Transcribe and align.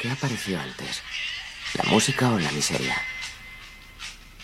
¿Qué 0.00 0.10
apareció 0.10 0.60
antes? 0.60 1.02
¿La 1.74 1.84
música 1.84 2.30
o 2.30 2.38
la 2.38 2.50
miseria? 2.52 2.96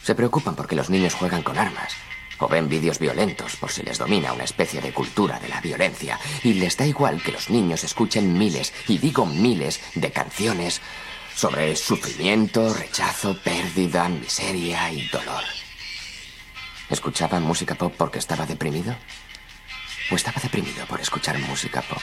Se 0.03 0.15
preocupan 0.15 0.55
porque 0.57 0.77
los 0.77 0.91
niños 0.91 1.15
juegan 1.15 1.43
con 1.43 1.59
armas 1.59 1.95
o 2.39 2.49
ven 2.49 2.69
vídeos 2.69 2.99
violentos 2.99 3.57
por 3.57 3.71
si 3.71 3.83
les 3.83 3.99
domina 3.99 4.33
una 4.33 4.45
especie 4.45 4.81
de 4.81 4.93
cultura 4.93 5.39
de 5.39 5.49
la 5.49 5.61
violencia 5.61 6.19
y 6.43 6.55
les 6.55 6.77
da 6.77 6.87
igual 6.87 7.23
que 7.23 7.33
los 7.33 7.51
niños 7.51 7.85
escuchen 7.85 8.37
miles, 8.37 8.73
y 8.89 8.99
digo 8.99 9.27
miles, 9.27 9.81
de 9.95 10.11
canciones 10.11 10.81
sobre 11.35 11.77
sufrimiento, 11.77 12.73
rechazo, 12.73 13.37
pérdida, 13.43 14.09
miseria 14.09 14.91
y 14.91 15.07
dolor. 15.09 15.45
¿Escuchaban 16.89 17.43
música 17.43 17.75
pop 17.75 17.95
porque 17.97 18.19
estaba 18.19 18.47
deprimido? 18.47 18.97
¿O 20.11 20.17
estaba 20.17 20.41
deprimido 20.43 20.87
por 20.87 21.01
escuchar 21.01 21.39
música 21.39 21.83
pop? 21.83 22.03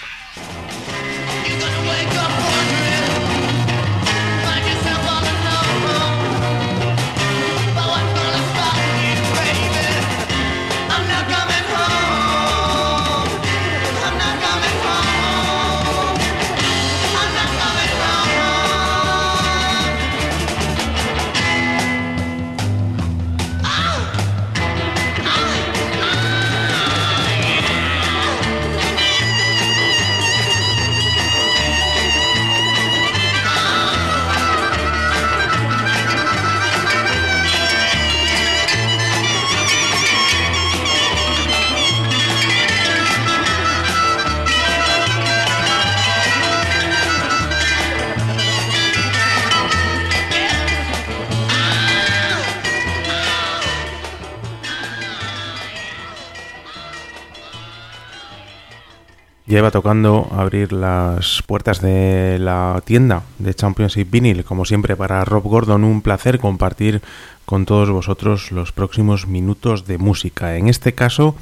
Lleva 59.47 59.71
tocando 59.71 60.27
abrir 60.33 60.73
las 60.73 61.41
puertas 61.47 61.79
de 61.79 62.37
la 62.37 62.81
tienda 62.83 63.23
de 63.39 63.53
Championship 63.53 64.11
Vinyl. 64.11 64.43
Como 64.43 64.65
siempre, 64.65 64.97
para 64.97 65.23
Rob 65.23 65.43
Gordon, 65.43 65.85
un 65.85 66.01
placer 66.01 66.37
compartir 66.37 67.01
con 67.45 67.65
todos 67.65 67.89
vosotros 67.89 68.51
los 68.51 68.73
próximos 68.73 69.25
minutos 69.25 69.87
de 69.87 69.99
música. 69.99 70.57
En 70.57 70.67
este 70.67 70.93
caso, 70.93 71.33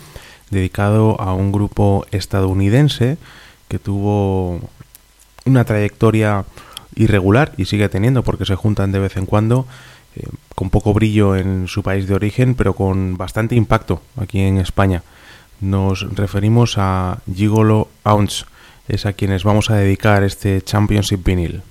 dedicado 0.51 1.19
a 1.19 1.33
un 1.33 1.51
grupo 1.51 2.05
estadounidense 2.11 3.17
que 3.69 3.79
tuvo 3.79 4.59
una 5.45 5.63
trayectoria 5.65 6.45
irregular 6.93 7.53
y 7.57 7.65
sigue 7.65 7.89
teniendo 7.89 8.21
porque 8.21 8.45
se 8.45 8.53
juntan 8.53 8.91
de 8.91 8.99
vez 8.99 9.17
en 9.17 9.25
cuando 9.25 9.65
eh, 10.15 10.27
con 10.53 10.69
poco 10.69 10.93
brillo 10.93 11.35
en 11.35 11.67
su 11.67 11.81
país 11.81 12.07
de 12.07 12.13
origen 12.13 12.55
pero 12.55 12.73
con 12.73 13.17
bastante 13.17 13.55
impacto 13.55 14.01
aquí 14.15 14.39
en 14.39 14.59
España 14.59 15.03
nos 15.61 16.05
referimos 16.15 16.75
a 16.77 17.19
Gigolo 17.33 17.89
Ounce, 18.03 18.45
es 18.87 19.05
a 19.05 19.13
quienes 19.13 19.43
vamos 19.43 19.69
a 19.69 19.75
dedicar 19.75 20.23
este 20.23 20.61
Championship 20.61 21.23
Vinyl. 21.25 21.63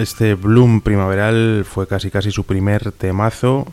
Este 0.00 0.34
Bloom 0.34 0.80
primaveral 0.80 1.66
fue 1.68 1.86
casi 1.86 2.10
casi 2.10 2.30
su 2.30 2.44
primer 2.44 2.90
temazo. 2.92 3.66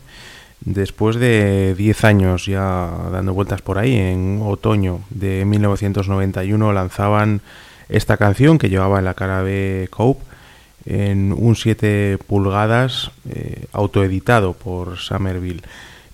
Después 0.60 1.16
de 1.16 1.74
10 1.74 2.04
años 2.04 2.44
ya 2.44 2.90
dando 3.10 3.32
vueltas 3.32 3.62
por 3.62 3.78
ahí, 3.78 3.96
en 3.96 4.40
otoño 4.42 5.00
de 5.08 5.44
1991 5.46 6.72
lanzaban 6.72 7.40
esta 7.88 8.18
canción 8.18 8.58
que 8.58 8.68
llevaba 8.68 8.98
en 8.98 9.06
la 9.06 9.14
cara 9.14 9.42
de 9.42 9.88
Cope 9.90 10.22
en 10.84 11.32
un 11.32 11.56
7 11.56 12.18
pulgadas 12.26 13.10
eh, 13.28 13.64
autoeditado 13.72 14.52
por 14.52 14.98
Somerville. 14.98 15.62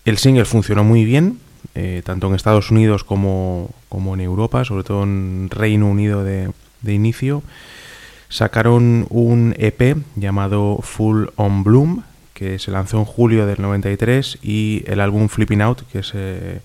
El 0.04 0.18
single 0.18 0.44
funcionó 0.44 0.84
muy 0.84 1.04
bien, 1.04 1.38
eh, 1.74 2.02
tanto 2.04 2.28
en 2.28 2.34
Estados 2.34 2.70
Unidos 2.70 3.02
como, 3.02 3.70
como, 3.88 4.14
en 4.14 4.20
Europa, 4.20 4.64
sobre 4.64 4.84
todo 4.84 5.02
en 5.02 5.48
Reino 5.50 5.88
Unido 5.88 6.22
de, 6.22 6.50
de 6.82 6.92
inicio. 6.92 7.42
Sacaron 8.34 9.06
un 9.10 9.54
EP 9.58 9.96
llamado 10.16 10.80
Full 10.82 11.26
on 11.36 11.62
Bloom, 11.62 12.02
que 12.32 12.58
se 12.58 12.72
lanzó 12.72 12.98
en 12.98 13.04
julio 13.04 13.46
del 13.46 13.62
93, 13.62 14.40
y 14.42 14.82
el 14.88 14.98
álbum 14.98 15.28
Flipping 15.28 15.62
Out, 15.62 15.82
que 15.92 16.00
es 16.00 16.10
eh, 16.16 16.60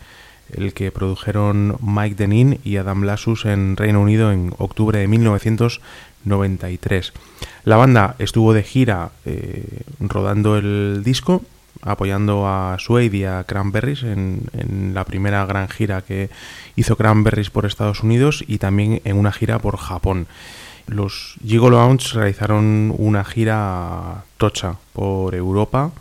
el 0.52 0.74
que 0.74 0.92
produjeron 0.92 1.78
Mike 1.80 2.16
Denin 2.16 2.60
y 2.64 2.78
Adam 2.78 3.04
Lassus 3.04 3.46
en 3.46 3.78
Reino 3.78 4.02
Unido 4.02 4.32
en 4.32 4.52
octubre 4.58 4.98
de 4.98 5.08
1993. 5.08 7.14
La 7.66 7.78
banda 7.78 8.16
estuvo 8.18 8.54
de 8.54 8.64
gira 8.64 9.12
eh, 9.26 9.84
rodando 10.00 10.58
el 10.58 11.04
disco, 11.04 11.44
apoyando 11.84 12.48
a 12.48 12.78
Suede 12.80 13.16
y 13.16 13.26
a 13.26 13.44
Cranberries 13.44 14.02
en, 14.02 14.42
en, 14.54 14.96
la 14.96 15.06
primera 15.06 15.46
gran 15.46 15.70
gira 15.70 16.02
que 16.02 16.32
hizo 16.76 16.96
Cranberries 16.96 17.52
por 17.52 17.68
Estados 17.68 18.02
Unidos 18.02 18.44
y 18.48 18.58
también 18.58 19.02
en 19.04 19.18
una 19.18 19.32
gira 19.32 19.60
por 19.60 19.78
Japón 19.78 20.26
los 20.90 21.36
Gigolo 21.46 21.78
Lounge 21.78 22.14
realizaron 22.14 22.94
una 22.98 23.24
gira 23.24 24.24
tocha 24.38 24.76
por 24.94 25.36
Europa, 25.36 25.92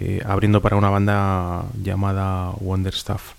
eh, 0.00 0.22
abriendo 0.24 0.60
para 0.60 0.76
una 0.76 0.90
banda 0.90 1.64
llamada 1.82 2.50
Wonderstuff. 2.60 3.34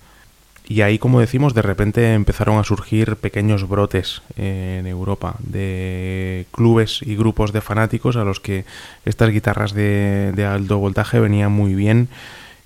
Y 0.68 0.82
ahí, 0.82 0.98
como 0.98 1.20
decimos, 1.20 1.54
de 1.54 1.62
repente 1.62 2.14
empezaron 2.14 2.58
a 2.58 2.64
surgir 2.64 3.18
pequeños 3.18 3.68
brotes 3.68 4.24
en 4.36 4.88
Europa 4.88 5.36
de 5.40 6.48
clubes 6.52 7.02
y 7.04 7.16
grupos 7.16 7.54
de 7.54 7.62
fanáticos 7.62 8.16
a 8.16 8.24
los 8.24 8.40
que 8.40 8.66
estas 9.06 9.30
guitarras 9.30 9.74
de, 9.74 10.32
de 10.36 10.46
alto 10.46 10.80
voltaje 10.80 11.20
venían 11.20 11.52
muy 11.52 11.76
bien 11.76 12.10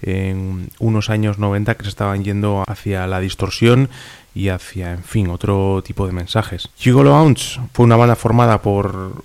en 0.02 0.70
unos 0.80 1.10
años 1.10 1.40
90 1.40 1.76
que 1.76 1.84
se 1.84 1.90
estaban 1.90 2.24
yendo 2.24 2.64
hacia 2.68 3.08
la 3.08 3.20
distorsión 3.20 3.90
y 4.34 4.50
hacia, 4.50 4.94
en 4.94 5.04
fin, 5.04 5.30
otro 5.30 5.84
tipo 5.86 6.06
de 6.06 6.14
mensajes. 6.14 6.70
Gigolo 6.78 7.16
Ounce 7.16 7.60
fue 7.74 7.86
una 7.86 7.96
banda 7.96 8.16
formada 8.16 8.62
por 8.62 9.24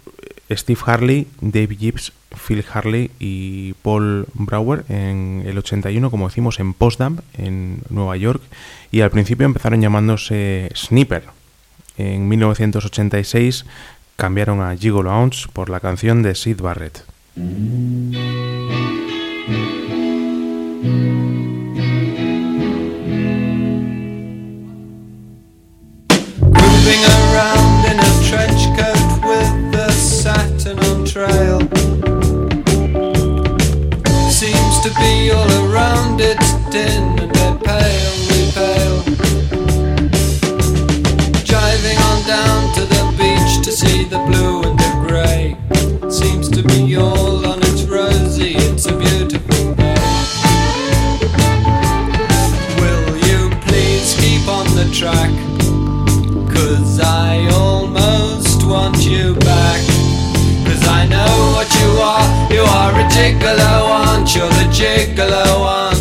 Steve 0.51 0.81
Harley, 0.85 1.29
Dave 1.41 1.77
Gibbs, 1.77 2.13
Phil 2.47 2.65
Harley 2.73 3.11
y 3.19 3.75
Paul 3.75 4.27
Brower 4.35 4.85
en 4.89 5.43
el 5.47 5.59
81, 5.59 6.11
como 6.11 6.29
decimos, 6.29 6.59
en 6.61 6.75
Potsdam, 6.75 7.21
en 7.35 7.81
Nueva 7.91 8.17
York, 8.17 8.43
y 8.91 9.01
al 9.01 9.11
principio 9.11 9.47
empezaron 9.47 9.81
llamándose 9.81 10.71
Sniper. 10.75 11.25
En 11.97 12.29
1986 12.29 13.67
cambiaron 14.17 14.61
a 14.61 14.77
Gigolo 14.77 15.13
Ounce 15.13 15.49
por 15.53 15.71
la 15.71 15.81
canción 15.81 16.23
de 16.23 16.35
Sid 16.35 16.61
Barrett. 16.61 17.05
Trail. 31.15 31.61
Seems 34.29 34.81
to 34.81 34.91
be 34.99 35.31
all 35.31 35.51
around 35.63 36.21
It's 36.21 36.53
din 36.73 37.05
and 37.21 37.31
they're 37.33 37.59
palely 37.69 38.45
pale. 38.57 39.01
Driving 41.45 41.99
on 42.09 42.19
down 42.27 42.75
to 42.75 42.83
the 42.95 43.05
beach 43.17 43.65
To 43.65 43.71
see 43.71 44.03
the 44.03 44.19
blue 44.27 44.65
and 44.65 44.77
the 44.77 44.93
grey. 45.07 45.57
Seems 46.11 46.49
to 46.49 46.65
be 46.65 46.97
all 46.97 47.47
on 47.47 47.61
its 47.61 47.83
rosy 47.85 48.57
It's 48.57 48.87
a 48.87 48.97
beautiful 48.99 49.75
day. 49.75 49.95
Will 52.81 53.17
you 53.29 53.51
please 53.67 54.17
keep 54.19 54.49
on 54.49 54.67
the 54.75 54.91
track? 54.93 55.31
Cause 56.53 56.99
I 56.99 57.49
almost 57.53 58.67
want 58.67 59.07
you 59.07 59.34
I 60.89 61.07
know 61.07 61.35
what 61.55 61.69
you 61.79 61.91
are. 62.11 62.27
You 62.53 62.63
are 62.63 62.93
a 62.93 63.05
gigolo, 63.09 63.73
aren't 63.89 64.35
you? 64.35 64.43
The 64.43 64.67
gigolo, 64.71 65.45
aren't? 65.61 65.94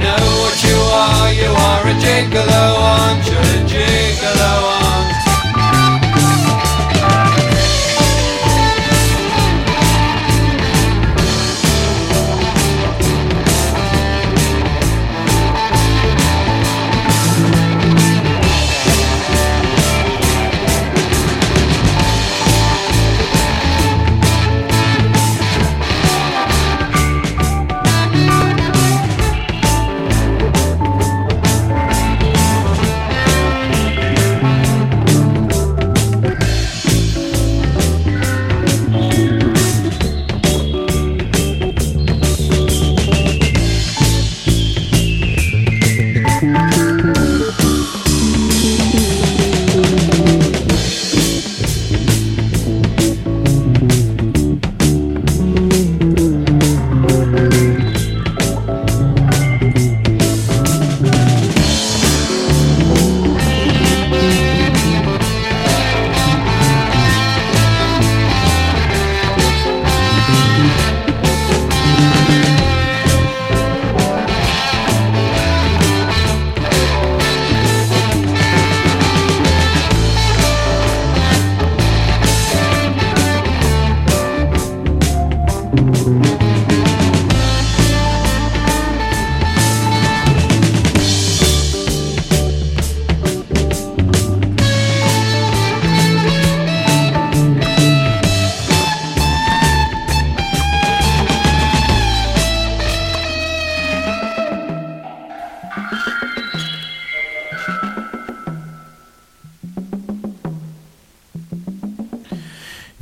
Know 0.00 0.24
what 0.42 0.58
you 0.64 0.78
are, 1.04 1.32
you 1.32 1.50
are 1.50 1.84
a 1.86 1.94
gigolo 2.02 2.64
want, 2.82 3.26
you're 3.26 3.38
a 3.38 3.66
gigolo 3.70 4.87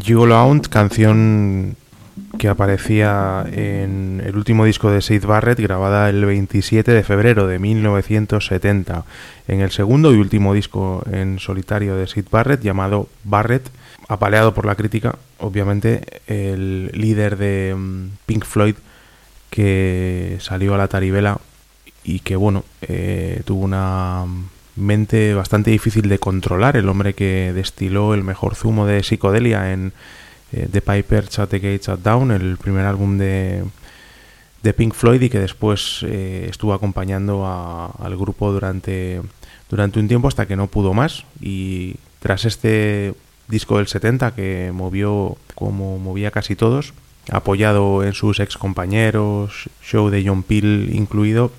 Gigolo 0.07 0.61
canción 0.71 1.75
que 2.39 2.47
aparecía 2.47 3.45
en 3.51 4.23
el 4.25 4.37
último 4.37 4.65
disco 4.65 4.89
de 4.89 5.03
Sid 5.03 5.25
Barrett, 5.25 5.59
grabada 5.59 6.09
el 6.09 6.25
27 6.25 6.93
de 6.93 7.03
febrero 7.03 7.49
de 7.49 7.59
1970, 7.59 9.05
en 9.49 9.61
el 9.63 9.73
segundo 9.73 10.15
y 10.15 10.19
último 10.19 10.55
disco 10.55 11.03
en 11.11 11.41
solitario 11.41 11.97
de 11.97 12.07
Sid 12.07 12.27
Barrett, 12.31 12.63
llamado 12.63 13.09
Barrett, 13.25 13.69
apaleado 14.07 14.55
por 14.55 14.65
la 14.65 14.77
crítica, 14.77 15.17
obviamente, 15.39 16.21
el 16.29 16.93
líder 16.95 17.37
de 17.37 17.75
mm, 17.77 18.11
Pink 18.27 18.45
Floyd, 18.45 18.77
que 19.51 20.37
salió 20.39 20.77
a 20.77 20.79
la 20.79 20.87
taribela 20.87 21.41
y 22.05 22.21
que, 22.21 22.37
bueno, 22.37 22.63
eh, 22.81 23.43
tuvo 23.45 23.65
una 23.65 24.25
mente 24.77 25.35
bastante 25.35 25.71
difícil 25.71 26.09
de 26.09 26.19
controlar, 26.19 26.77
el 26.77 26.89
hombre 26.89 27.15
que 27.15 27.53
destiló 27.55 28.15
el 28.15 28.23
mejor 28.23 28.55
zumo 28.55 28.87
de 28.87 29.03
psicodelia 29.03 29.73
en 29.73 29.93
eh, 30.53 30.69
The 30.71 30.81
Piper 30.81 31.29
Shut 31.29 31.51
the 31.51 31.59
Gates 31.59 31.91
Down, 32.03 32.31
el 32.31 32.57
primer 32.57 32.87
álbum 32.87 33.19
de, 33.19 33.65
de 34.63 34.75
Pink 34.75 34.95
Floyd 34.95 35.23
y 35.23 35.31
que 35.31 35.39
después 35.39 36.05
eh, 36.07 36.47
estuvo 36.51 36.75
acompañando 36.75 37.47
al 37.47 38.17
grupo 38.17 38.53
durante, 38.53 39.23
durante 39.71 39.99
un 39.99 40.09
tiempo 40.09 40.29
hasta 40.29 40.47
que 40.47 40.57
no 40.57 40.67
pudo 40.67 40.93
más. 40.93 41.25
Y 41.41 41.97
tras 42.21 42.45
este 42.45 43.15
disco 43.49 43.79
del 43.79 43.87
70 43.87 44.35
que 44.35 44.71
movió 44.75 45.37
como 45.55 45.99
movía 45.99 46.31
casi 46.31 46.57
todos, 46.57 46.95
apoyado 47.31 48.05
en 48.05 48.13
sus 48.13 48.41
ex 48.41 48.57
compañeros, 48.57 49.69
show 49.83 50.11
de 50.11 50.25
John 50.27 50.43
Peel 50.43 50.91
incluido, 50.93 51.53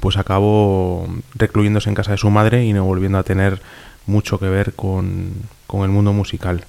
pues 0.00 0.16
acabó 0.16 1.06
recluyéndose 1.34 1.88
en 1.88 1.94
casa 1.94 2.12
de 2.12 2.18
su 2.18 2.30
madre 2.30 2.64
y 2.64 2.72
no 2.72 2.84
volviendo 2.84 3.18
a 3.18 3.22
tener 3.22 3.60
mucho 4.06 4.38
que 4.38 4.48
ver 4.48 4.74
con, 4.74 5.32
el 5.72 5.88
mundo 5.88 6.12
musical. 6.12 6.64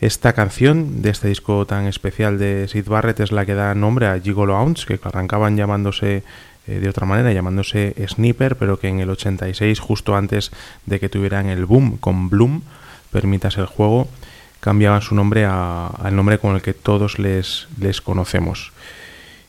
Esta 0.00 0.32
canción 0.32 1.02
de 1.02 1.10
este 1.10 1.28
disco 1.28 1.66
tan 1.66 1.86
especial 1.86 2.38
de 2.38 2.68
Sid 2.68 2.86
Barrett 2.86 3.20
es 3.20 3.32
la 3.32 3.44
que 3.44 3.54
da 3.54 3.74
nombre 3.74 4.06
a 4.06 4.18
Gigolo 4.18 4.56
Ounce, 4.56 4.86
que 4.86 4.98
arrancaban 5.02 5.56
llamándose 5.56 6.22
eh, 6.66 6.78
de 6.78 6.88
otra 6.88 7.06
manera, 7.06 7.32
llamándose 7.32 7.94
Sniper, 8.08 8.56
pero 8.56 8.78
que 8.78 8.88
en 8.88 9.00
el 9.00 9.10
86, 9.10 9.78
justo 9.78 10.16
antes 10.16 10.52
de 10.86 11.00
que 11.00 11.08
tuvieran 11.08 11.46
el 11.46 11.66
boom 11.66 11.98
con 11.98 12.30
Bloom, 12.30 12.62
permitas 13.10 13.58
el 13.58 13.66
juego, 13.66 14.08
cambiaban 14.60 15.02
su 15.02 15.14
nombre 15.14 15.44
al 15.44 16.14
nombre 16.14 16.38
con 16.38 16.54
el 16.54 16.62
que 16.62 16.74
todos 16.74 17.18
les, 17.18 17.68
les 17.78 18.00
conocemos. 18.00 18.72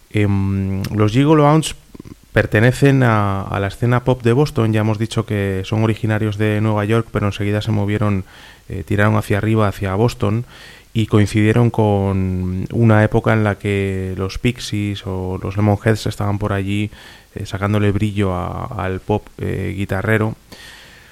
Em, 0.09 0.83
los 0.93 1.11
Gigolo 1.13 1.45
Ounce 1.49 1.75
Pertenecen 2.33 3.03
a, 3.03 3.57
la 3.59 3.67
escena 3.67 4.05
pop 4.05 4.23
de 4.23 4.31
Boston, 4.31 4.71
ya 4.71 4.81
hemos 4.81 4.97
dicho 4.97 5.25
que 5.25 5.63
son 5.65 5.83
originarios 5.83 6.37
de 6.37 6.61
Nueva 6.61 6.85
York, 6.85 7.07
pero 7.11 7.25
enseguida 7.25 7.61
se 7.61 7.71
movieron, 7.71 8.23
eh, 8.69 8.83
tiraron 8.85 9.17
hacia 9.17 9.37
arriba, 9.37 9.67
hacia 9.67 9.93
Boston, 9.95 10.45
y 10.93 11.07
coincidieron 11.07 11.69
con 11.69 12.67
una 12.71 13.03
época 13.03 13.33
en 13.33 13.43
la 13.43 13.55
que 13.55 14.13
los 14.17 14.39
Pixies 14.39 15.05
o 15.05 15.39
los 15.41 15.57
Lemonheads 15.57 16.05
estaban 16.07 16.39
por 16.39 16.53
allí 16.53 16.89
eh, 17.35 17.45
sacándole 17.45 17.91
brillo 17.91 18.33
al 18.33 19.01
pop 19.01 19.27
eh, 19.37 19.73
guitarrero. 19.75 20.35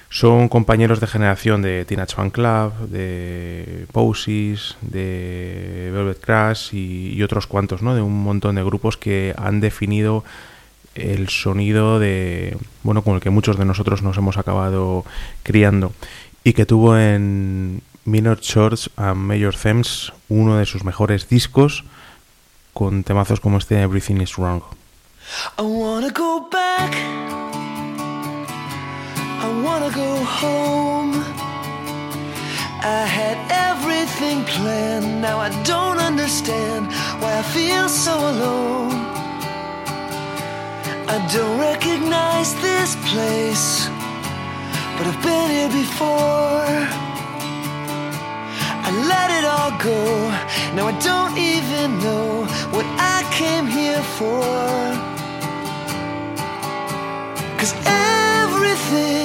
Son 0.08 0.48
compañeros 0.48 1.00
de 1.00 1.06
generación 1.06 1.60
de 1.60 1.84
Teenage 1.84 2.16
Fan 2.16 2.30
Club, 2.30 2.72
de 2.88 3.86
Posies, 3.92 4.76
de 4.80 5.90
Velvet 5.92 6.20
Crash 6.20 6.74
y, 6.74 7.12
y, 7.14 7.22
otros 7.22 7.46
cuantos, 7.46 7.80
¿no? 7.80 7.94
De 7.94 8.02
un 8.02 8.22
montón 8.22 8.56
de 8.56 8.64
grupos 8.64 8.96
que 8.96 9.34
han 9.36 9.60
definido 9.60 10.24
el 10.94 11.28
sonido 11.28 11.98
de 11.98 12.56
bueno 12.82 13.02
con 13.02 13.14
el 13.14 13.20
que 13.20 13.30
muchos 13.30 13.56
de 13.56 13.64
nosotros 13.64 14.02
nos 14.02 14.16
hemos 14.16 14.36
acabado 14.36 15.04
criando 15.42 15.92
y 16.44 16.52
que 16.52 16.66
tuvo 16.66 16.96
en 16.96 17.82
Minor 18.04 18.40
Chords 18.40 18.90
and 18.96 19.16
Major 19.16 19.54
Themes 19.54 20.12
uno 20.28 20.56
de 20.56 20.66
sus 20.66 20.84
mejores 20.84 21.28
discos 21.28 21.84
con 22.72 23.04
temazos 23.04 23.40
como 23.40 23.58
este 23.58 23.80
Everything 23.80 24.20
is 24.20 24.36
Wrong. 24.36 24.62
I 25.58 25.62
wanna 25.62 26.10
go 26.10 26.48
back. 26.50 26.94
I 29.42 29.62
wanna 29.62 29.90
go 29.90 30.24
home. 30.24 31.22
I 32.82 33.06
had 33.06 33.38
everything 33.50 34.44
planned. 34.44 35.20
Now 35.20 35.38
I 35.38 35.50
don't 35.64 35.98
understand 35.98 36.88
why 37.20 37.38
I 37.38 37.42
feel 37.42 37.88
so 37.88 38.12
alone. 38.16 39.19
I 41.12 41.18
don't 41.26 41.58
recognize 41.58 42.54
this 42.62 42.94
place, 43.10 43.88
but 44.96 45.04
I've 45.10 45.20
been 45.24 45.50
here 45.50 45.72
before. 45.82 46.70
I 48.86 48.90
let 49.12 49.28
it 49.38 49.44
all 49.54 49.72
go, 49.90 50.02
now 50.76 50.86
I 50.86 50.94
don't 51.10 51.36
even 51.36 51.98
know 51.98 52.46
what 52.70 52.86
I 53.16 53.18
came 53.32 53.66
here 53.66 54.04
for. 54.18 54.40
Cause 57.58 57.74
everything, 57.86 59.19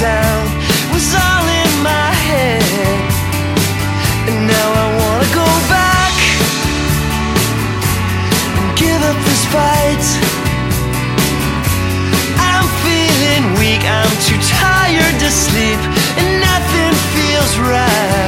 down, 0.00 0.46
was 0.92 1.12
all 1.12 1.46
in 1.62 1.82
my 1.82 2.10
head. 2.30 2.62
And 4.28 4.46
now 4.46 4.68
I 4.84 4.86
wanna 5.00 5.28
go 5.34 5.48
back 5.66 6.14
and 8.58 8.78
give 8.78 9.00
up 9.10 9.18
this 9.26 9.44
fight. 9.54 10.04
I'm 12.38 12.68
feeling 12.86 13.44
weak, 13.58 13.82
I'm 13.82 14.14
too 14.22 14.38
tired 14.62 15.16
to 15.18 15.30
sleep, 15.30 15.80
and 16.18 16.28
nothing 16.46 16.94
feels 17.14 17.58
right. 17.58 18.27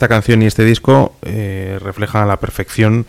Esta 0.00 0.08
canción 0.08 0.40
y 0.40 0.46
este 0.46 0.64
disco 0.64 1.14
eh, 1.20 1.78
reflejan 1.78 2.22
a 2.22 2.26
la 2.26 2.38
perfección 2.38 3.04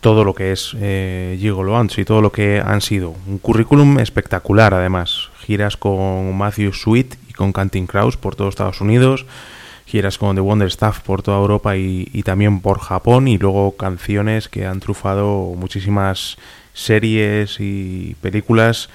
todo 0.00 0.24
lo 0.24 0.34
que 0.34 0.50
es 0.52 0.74
eh, 0.80 1.36
Gigolo 1.38 1.78
y 1.94 2.04
todo 2.06 2.22
lo 2.22 2.32
que 2.32 2.58
han 2.64 2.80
sido. 2.80 3.14
Un 3.26 3.36
currículum 3.36 3.98
espectacular, 3.98 4.72
además. 4.72 5.28
Giras 5.44 5.76
con 5.76 6.34
Matthew 6.38 6.72
Sweet 6.72 7.16
y 7.28 7.34
con 7.34 7.52
Canting 7.52 7.86
Crows 7.86 8.16
por 8.16 8.34
todo 8.34 8.48
Estados 8.48 8.80
Unidos. 8.80 9.26
Giras 9.84 10.16
con 10.16 10.36
The 10.36 10.40
Wonder 10.40 10.70
Stuff 10.72 11.00
por 11.00 11.20
toda 11.20 11.36
Europa 11.36 11.76
y, 11.76 12.08
y 12.14 12.22
también 12.22 12.62
por 12.62 12.78
Japón. 12.78 13.28
Y 13.28 13.36
luego 13.36 13.76
canciones 13.76 14.48
que 14.48 14.64
han 14.64 14.80
trufado 14.80 15.52
muchísimas 15.54 16.38
series 16.72 17.60
y 17.60 18.16
películas 18.22 18.88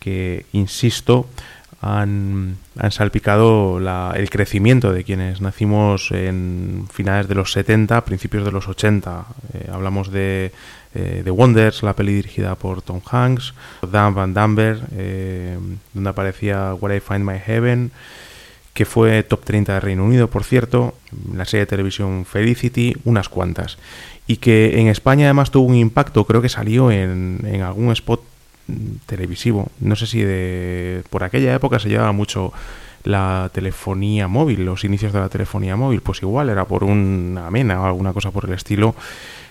que, 0.00 0.46
insisto, 0.52 1.28
han, 1.80 2.56
han 2.78 2.90
salpicado 2.92 3.80
la- 3.80 4.12
el 4.16 4.28
crecimiento 4.30 4.92
de 4.92 5.04
quienes 5.04 5.40
nacimos 5.40 6.10
en 6.12 6.86
finales 6.92 7.26
de 7.28 7.34
los 7.34 7.52
70, 7.52 8.04
principios 8.04 8.44
de 8.44 8.52
los 8.52 8.68
80. 8.68 9.24
Eh, 9.54 9.68
hablamos 9.72 10.10
de 10.12 10.52
eh, 10.94 11.22
The 11.24 11.30
Wonders, 11.30 11.82
la 11.82 11.94
peli 11.94 12.12
dirigida 12.14 12.54
por 12.56 12.82
Tom 12.82 13.00
Hanks, 13.10 13.54
Dan 13.90 14.14
Van 14.14 14.34
Damber, 14.34 14.80
eh, 14.92 15.56
donde 15.94 16.10
aparecía 16.10 16.74
Where 16.74 16.96
I 16.96 17.00
Find 17.00 17.24
My 17.24 17.38
Heaven, 17.38 17.92
que 18.74 18.84
fue 18.84 19.22
top 19.22 19.44
30 19.44 19.74
de 19.74 19.80
Reino 19.80 20.04
Unido, 20.04 20.28
por 20.28 20.44
cierto, 20.44 20.94
la 21.34 21.44
serie 21.44 21.60
de 21.62 21.70
televisión 21.70 22.24
Felicity, 22.24 22.96
unas 23.04 23.28
cuantas. 23.28 23.78
Y 24.26 24.36
que 24.36 24.78
en 24.80 24.86
España 24.88 25.26
además 25.26 25.50
tuvo 25.50 25.66
un 25.66 25.74
impacto, 25.74 26.24
creo 26.24 26.40
que 26.42 26.48
salió 26.48 26.90
en, 26.90 27.40
en 27.44 27.62
algún 27.62 27.90
spot 27.92 28.22
televisivo. 29.06 29.68
No 29.80 29.96
sé 29.96 30.06
si 30.06 30.22
de 30.22 31.02
por 31.10 31.24
aquella 31.24 31.54
época 31.54 31.78
se 31.78 31.88
llevaba 31.88 32.12
mucho 32.12 32.52
la 33.04 33.50
telefonía 33.52 34.28
móvil, 34.28 34.64
los 34.64 34.84
inicios 34.84 35.12
de 35.12 35.20
la 35.20 35.28
telefonía 35.28 35.76
móvil, 35.76 36.02
pues 36.02 36.22
igual 36.22 36.50
era 36.50 36.64
por 36.66 36.84
una 36.84 37.50
mena 37.50 37.80
o 37.80 37.86
alguna 37.86 38.12
cosa 38.12 38.30
por 38.30 38.44
el 38.44 38.52
estilo. 38.52 38.94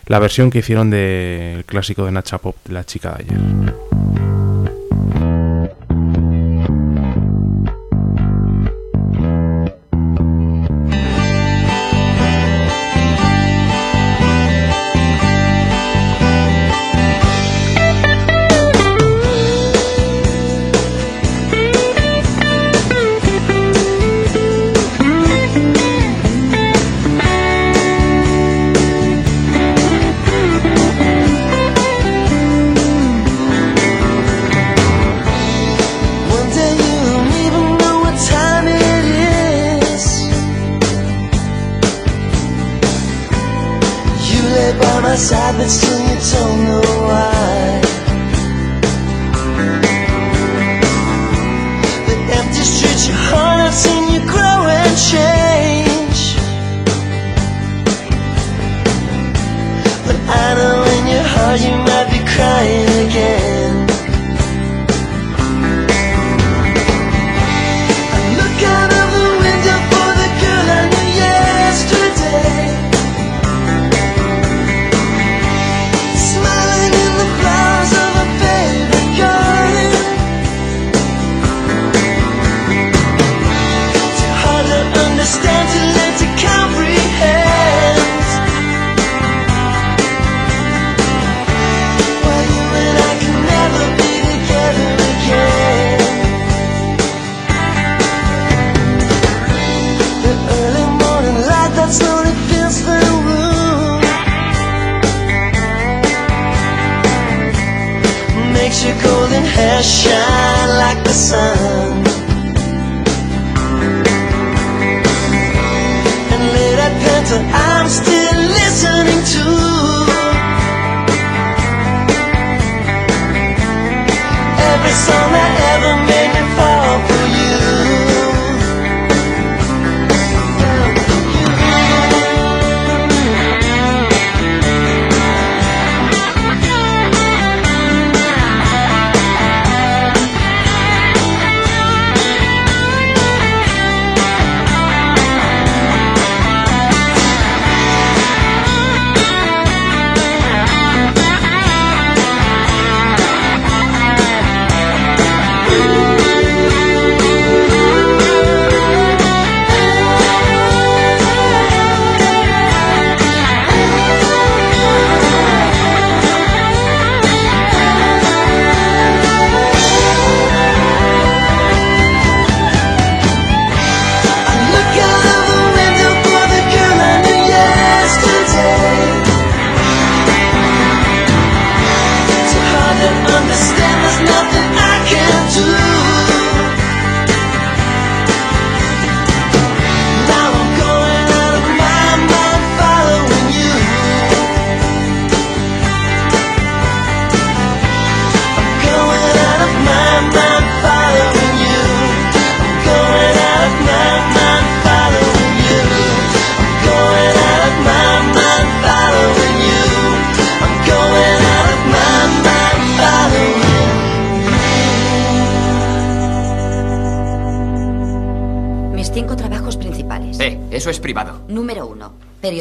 La 0.06 0.20
versión 0.20 0.50
que 0.50 0.60
hicieron 0.60 0.90
del 0.90 1.66
clásico 1.66 2.06
de 2.06 2.12
Nacha 2.12 2.38
Pop, 2.38 2.56
La 2.68 2.84
chica 2.84 3.12
de 3.12 3.24
ayer. 3.24 3.89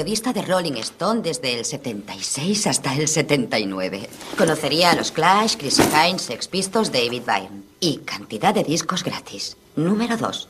De 0.08 0.40
Rolling 0.40 0.72
Stone 0.78 1.20
desde 1.20 1.58
el 1.58 1.66
76 1.66 2.66
hasta 2.66 2.94
el 2.94 3.08
79. 3.08 4.08
Conocería 4.38 4.92
a 4.92 4.94
los 4.94 5.12
Clash, 5.12 5.56
Chris 5.58 5.78
Hines, 5.78 6.22
Sex 6.22 6.48
Pistols, 6.48 6.90
David 6.90 7.24
Byrne. 7.26 7.62
Y 7.78 7.98
cantidad 7.98 8.54
de 8.54 8.64
discos 8.64 9.04
gratis. 9.04 9.58
Número 9.76 10.16
dos. 10.16 10.48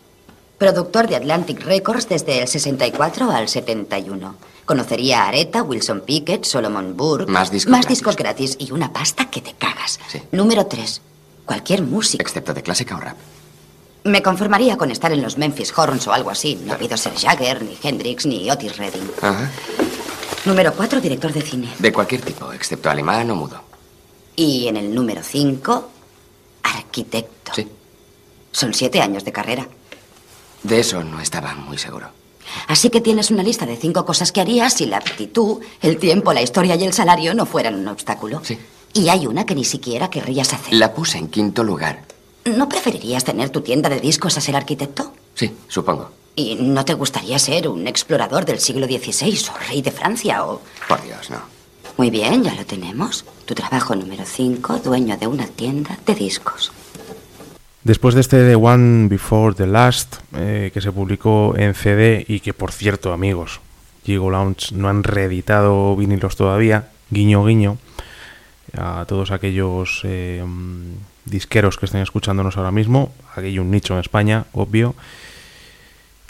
Productor 0.59 1.09
de 1.09 1.17
Atlantic 1.17 1.61
Records 1.65 2.09
desde 2.09 2.41
el 2.43 2.47
64 2.47 3.33
al 3.33 3.49
71. 3.49 4.37
Conocería 4.65 5.25
a 5.25 5.29
Aretha, 5.29 5.65
Wilson 5.65 6.03
Pickett, 6.03 6.45
Solomon 6.45 6.97
Burke. 6.97 7.29
Más 7.29 7.51
discos 7.51 7.73
Más 7.73 7.81
gratis. 7.81 7.99
discos 7.99 8.17
gratis 8.17 8.57
y 8.61 8.71
una 8.71 8.93
pasta 8.93 9.29
que 9.29 9.41
te 9.41 9.55
cagas. 9.55 9.99
Sí. 10.09 10.23
Número 10.31 10.67
tres. 10.67 11.01
Cualquier 11.45 11.83
música. 11.83 12.23
Excepto 12.23 12.55
de 12.55 12.63
clásica 12.63 12.95
o 12.97 13.01
rap. 13.01 13.17
Me 14.09 14.23
conformaría 14.23 14.79
con 14.79 14.91
estar 14.91 15.13
en 15.13 15.21
los 15.21 15.37
Memphis 15.37 15.77
Horns 15.77 16.07
o 16.07 16.13
algo 16.15 16.31
así. 16.31 16.59
No 16.65 16.73
ha 16.73 16.77
habido 16.77 16.97
ser 16.97 17.15
Jagger, 17.15 17.63
ni 17.63 17.77
Hendrix, 17.83 18.25
ni 18.25 18.51
Otis 18.51 18.79
Redding. 18.79 19.11
Ajá. 19.21 19.51
Número 20.47 20.73
4, 20.73 21.01
director 21.03 21.31
de 21.31 21.43
cine. 21.43 21.69
De 21.79 21.93
cualquier 21.93 22.23
tipo, 22.23 22.51
excepto 22.53 22.89
alemán 22.89 23.31
o 23.31 23.37
mudo. 23.37 23.61
Y 24.35 24.67
en 24.67 24.79
el 24.79 24.95
número 24.95 25.23
5, 25.23 25.91
arquitecto. 26.63 27.53
Sí. 27.55 27.69
Son 28.51 28.73
siete 28.73 29.03
años 29.03 29.25
de 29.25 29.33
carrera. 29.33 29.69
De 30.63 30.81
eso 30.81 31.05
no 31.05 31.21
estaba 31.21 31.55
muy 31.55 31.77
seguro. 31.77 32.09
Así 32.67 32.89
que 32.89 33.03
tienes 33.03 33.31
una 33.31 33.43
lista 33.43 33.67
de 33.67 33.77
cinco 33.77 34.07
cosas 34.07 34.33
que 34.33 34.41
harías 34.41 34.73
si 34.73 34.87
la 34.87 34.97
aptitud, 34.97 35.59
el 35.83 35.99
tiempo, 35.99 36.33
la 36.33 36.41
historia 36.41 36.77
y 36.77 36.85
el 36.85 36.95
salario 36.95 37.35
no 37.35 37.45
fueran 37.45 37.75
un 37.75 37.89
obstáculo. 37.89 38.41
Sí. 38.43 38.59
Y 38.95 39.11
hay 39.11 39.27
una 39.27 39.45
que 39.45 39.55
ni 39.55 39.65
siquiera 39.65 40.09
querrías 40.09 40.55
hacer. 40.55 40.73
La 40.73 40.95
puse 40.95 41.19
en 41.19 41.29
quinto 41.29 41.63
lugar. 41.63 42.05
¿No 42.57 42.69
preferirías 42.69 43.25
tener 43.25 43.51
tu 43.51 43.61
tienda 43.61 43.89
de 43.89 44.01
discos 44.01 44.37
a 44.39 44.41
ser 44.41 44.57
arquitecto? 44.57 45.13
Sí, 45.35 45.53
supongo. 45.69 46.11
¿Y 46.35 46.55
no 46.57 46.85
te 46.85 46.95
gustaría 46.95 47.39
ser 47.39 47.69
un 47.69 47.87
explorador 47.87 48.45
del 48.45 48.61
siglo 48.61 48.87
XVI 48.87 49.39
o 49.53 49.69
rey 49.69 49.83
de 49.83 49.91
Francia 49.91 50.45
o... 50.45 50.61
Por 50.89 51.03
Dios, 51.03 51.31
no. 51.31 51.41
Muy 51.97 52.11
bien, 52.11 52.45
ya 52.45 52.55
lo 52.55 52.65
tenemos. 52.65 53.25
Tu 53.45 53.55
trabajo 53.55 53.97
número 53.97 54.25
5, 54.25 54.79
dueño 54.79 55.17
de 55.17 55.27
una 55.27 55.47
tienda 55.47 55.99
de 56.07 56.15
discos. 56.15 56.73
Después 57.83 58.15
de 58.15 58.21
este 58.21 58.47
The 58.47 58.55
One 58.55 59.09
Before 59.09 59.55
the 59.55 59.67
Last, 59.67 60.17
eh, 60.35 60.71
que 60.73 60.81
se 60.81 60.93
publicó 60.93 61.55
en 61.57 61.75
CD 61.75 62.25
y 62.29 62.41
que, 62.41 62.55
por 62.55 62.71
cierto, 62.71 63.13
amigos, 63.13 63.61
Gigo 64.05 64.31
Lounge 64.31 64.73
no 64.75 64.89
han 64.89 65.03
reeditado 65.03 65.97
vinilos 65.97 66.37
todavía, 66.37 66.91
guiño 67.11 67.45
guiño, 67.45 67.79
a 68.77 69.05
todos 69.09 69.31
aquellos 69.31 70.03
eh, 70.05 70.45
disqueros 71.31 71.79
que 71.79 71.87
estén 71.87 72.03
escuchándonos 72.03 72.57
ahora 72.57 72.71
mismo, 72.71 73.13
aquí 73.35 73.47
hay 73.47 73.59
un 73.59 73.71
nicho 73.71 73.95
en 73.95 74.01
España, 74.01 74.47
obvio, 74.53 74.95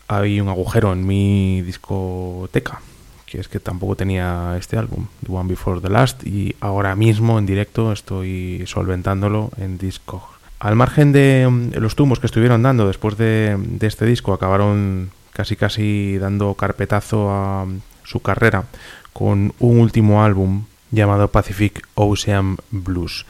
hay 0.08 0.40
un 0.40 0.48
agujero 0.48 0.92
en 0.92 1.06
mi 1.06 1.62
discoteca, 1.62 2.80
que 3.26 3.40
es 3.40 3.48
que 3.48 3.60
tampoco 3.60 3.96
tenía 3.96 4.56
este 4.58 4.76
álbum, 4.76 5.06
The 5.24 5.32
One 5.32 5.50
Before 5.50 5.80
the 5.80 5.90
Last, 5.90 6.26
y 6.26 6.56
ahora 6.60 6.96
mismo 6.96 7.38
en 7.38 7.46
directo 7.46 7.92
estoy 7.92 8.64
solventándolo 8.66 9.50
en 9.58 9.78
disco. 9.78 10.28
Al 10.60 10.74
margen 10.74 11.12
de 11.12 11.46
mm, 11.48 11.78
los 11.78 11.94
tumbos 11.94 12.20
que 12.20 12.26
estuvieron 12.26 12.62
dando 12.62 12.86
después 12.86 13.16
de, 13.16 13.56
de 13.58 13.86
este 13.86 14.06
disco, 14.06 14.32
acabaron 14.32 15.10
casi 15.32 15.54
casi 15.54 16.18
dando 16.18 16.54
carpetazo 16.54 17.30
a 17.30 17.66
su 18.02 18.20
carrera 18.20 18.64
con 19.12 19.52
un 19.58 19.78
último 19.78 20.24
álbum 20.24 20.64
llamado 20.90 21.28
Pacific 21.28 21.86
Ocean 21.94 22.56
Blues. 22.70 23.26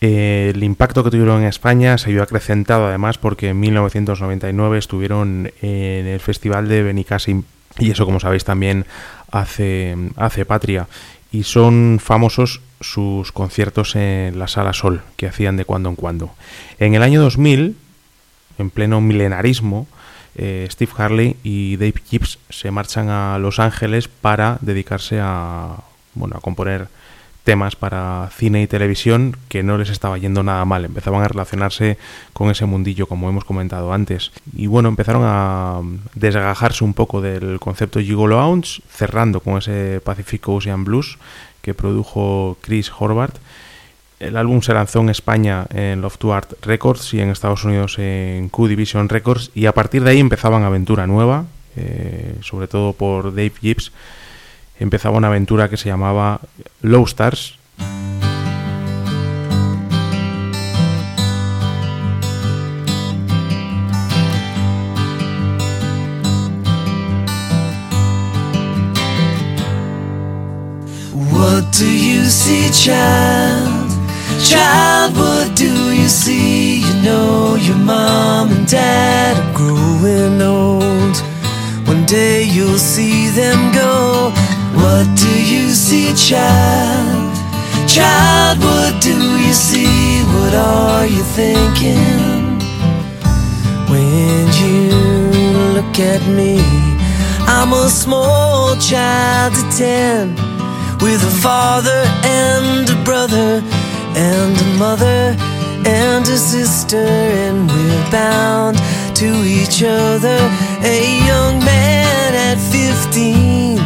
El 0.00 0.62
impacto 0.62 1.02
que 1.02 1.10
tuvieron 1.10 1.40
en 1.40 1.48
España 1.48 1.96
se 1.96 2.10
vio 2.10 2.22
acrecentado 2.22 2.86
además 2.86 3.16
porque 3.16 3.50
en 3.50 3.60
1999 3.60 4.78
estuvieron 4.78 5.50
en 5.62 6.06
el 6.06 6.20
Festival 6.20 6.68
de 6.68 6.82
Benicassim 6.82 7.44
y 7.78 7.90
eso 7.90 8.04
como 8.04 8.20
sabéis 8.20 8.44
también 8.44 8.86
hace, 9.30 9.96
hace 10.16 10.44
patria 10.44 10.86
y 11.32 11.44
son 11.44 11.98
famosos 12.02 12.60
sus 12.80 13.32
conciertos 13.32 13.96
en 13.96 14.38
la 14.38 14.48
Sala 14.48 14.72
Sol 14.72 15.02
que 15.16 15.26
hacían 15.26 15.56
de 15.56 15.64
cuando 15.64 15.88
en 15.88 15.96
cuando. 15.96 16.30
En 16.78 16.94
el 16.94 17.02
año 17.02 17.22
2000, 17.22 17.76
en 18.58 18.70
pleno 18.70 19.00
milenarismo, 19.00 19.86
eh, 20.34 20.68
Steve 20.70 20.92
Harley 20.96 21.36
y 21.42 21.76
Dave 21.76 21.94
Gibbs 22.04 22.38
se 22.50 22.70
marchan 22.70 23.08
a 23.08 23.38
Los 23.38 23.58
Ángeles 23.58 24.08
para 24.08 24.58
dedicarse 24.60 25.18
a, 25.20 25.76
bueno, 26.14 26.36
a 26.36 26.40
componer 26.40 26.88
temas 27.46 27.76
para 27.76 28.28
cine 28.36 28.60
y 28.60 28.66
televisión 28.66 29.36
que 29.48 29.62
no 29.62 29.78
les 29.78 29.88
estaba 29.88 30.18
yendo 30.18 30.42
nada 30.42 30.64
mal. 30.64 30.84
Empezaban 30.84 31.22
a 31.22 31.28
relacionarse 31.28 31.96
con 32.32 32.50
ese 32.50 32.66
mundillo, 32.66 33.06
como 33.06 33.28
hemos 33.28 33.44
comentado 33.44 33.92
antes. 33.92 34.32
Y 34.54 34.66
bueno, 34.66 34.88
empezaron 34.88 35.22
a 35.24 35.80
desgajarse 36.16 36.82
un 36.82 36.92
poco 36.92 37.20
del 37.20 37.60
concepto 37.60 38.00
Gigolo 38.00 38.44
Ounce, 38.44 38.82
cerrando 38.90 39.40
con 39.40 39.58
ese 39.58 40.00
Pacific 40.04 40.46
Ocean 40.48 40.84
Blues 40.84 41.18
que 41.62 41.72
produjo 41.72 42.58
Chris 42.60 42.90
Horvath. 42.98 43.38
El 44.18 44.36
álbum 44.36 44.60
se 44.60 44.74
lanzó 44.74 45.00
en 45.00 45.10
España 45.10 45.66
en 45.72 46.00
Love 46.00 46.18
to 46.18 46.34
Art 46.34 46.52
Records 46.62 47.14
y 47.14 47.20
en 47.20 47.30
Estados 47.30 47.64
Unidos 47.64 47.98
en 47.98 48.48
Q 48.48 48.66
Division 48.66 49.08
Records 49.08 49.52
y 49.54 49.66
a 49.66 49.72
partir 49.72 50.02
de 50.02 50.10
ahí 50.10 50.18
empezaban 50.18 50.64
aventura 50.64 51.06
nueva, 51.06 51.44
eh, 51.76 52.34
sobre 52.40 52.66
todo 52.66 52.92
por 52.92 53.30
Dave 53.30 53.52
Gibbs. 53.60 53.92
Empezaba 54.78 55.16
una 55.16 55.28
aventura 55.28 55.68
que 55.68 55.76
se 55.76 55.88
llamaba 55.88 56.40
Low 56.82 57.04
Stars. 57.06 57.58
What 71.32 71.72
do 71.72 71.86
you 71.86 72.24
see, 72.24 72.70
child? 72.70 73.90
Child, 74.42 75.16
what 75.16 75.56
do 75.56 75.92
you 75.92 76.08
see? 76.08 76.80
You 76.80 77.02
know 77.02 77.56
your 77.56 77.76
mom 77.76 78.52
and 78.52 78.66
dad 78.66 79.36
are 79.38 79.54
growing 79.54 80.40
old. 80.42 81.16
One 81.88 82.04
day 82.04 82.44
you'll 82.44 82.78
see 82.78 83.30
them 83.30 83.72
go. 83.72 84.32
What 84.82 85.06
do 85.16 85.32
you 85.52 85.70
see, 85.70 86.14
child? 86.14 87.34
Child, 87.88 88.58
what 88.60 89.02
do 89.02 89.16
you 89.44 89.52
see? 89.52 90.22
What 90.34 90.54
are 90.54 91.06
you 91.06 91.22
thinking? 91.22 92.58
When 93.90 94.42
you 94.62 94.90
look 95.76 95.98
at 95.98 96.22
me, 96.38 96.60
I'm 97.46 97.72
a 97.72 97.88
small 97.88 98.76
child 98.76 99.54
of 99.54 99.76
ten 99.76 100.34
with 101.00 101.22
a 101.22 101.34
father 101.40 102.02
and 102.24 102.88
a 102.90 102.98
brother 103.04 103.62
and 104.16 104.60
a 104.60 104.78
mother 104.78 105.36
and 105.86 106.26
a 106.26 106.36
sister, 106.36 107.06
and 107.42 107.68
we're 107.70 108.10
bound 108.10 108.76
to 109.14 109.28
each 109.44 109.82
other. 109.84 110.38
A 110.82 110.98
young 111.26 111.64
man 111.64 112.34
at 112.34 112.58
15, 112.58 113.78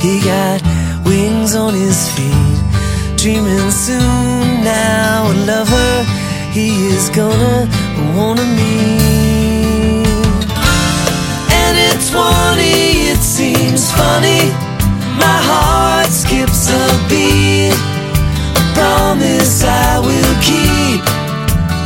he 0.00 0.20
got 0.20 0.62
wings 1.04 1.54
on 1.54 1.74
his 1.74 2.08
feet, 2.14 3.16
dreaming 3.16 3.70
soon 3.70 4.64
now 4.64 5.30
a 5.30 5.34
lover 5.44 6.04
he 6.52 6.86
is 6.88 7.10
gonna 7.10 7.68
wanna 8.16 8.46
meet. 8.58 10.06
And 11.60 11.74
at 11.88 12.00
20, 12.10 13.12
it 13.12 13.18
seems 13.18 13.92
funny. 13.92 14.50
My 15.24 15.38
heart 15.50 16.10
skips 16.10 16.70
a 16.70 16.86
beat. 17.08 17.76
I 18.56 18.62
promise 18.74 19.62
I 19.62 19.98
will 20.00 20.34
keep 20.40 21.02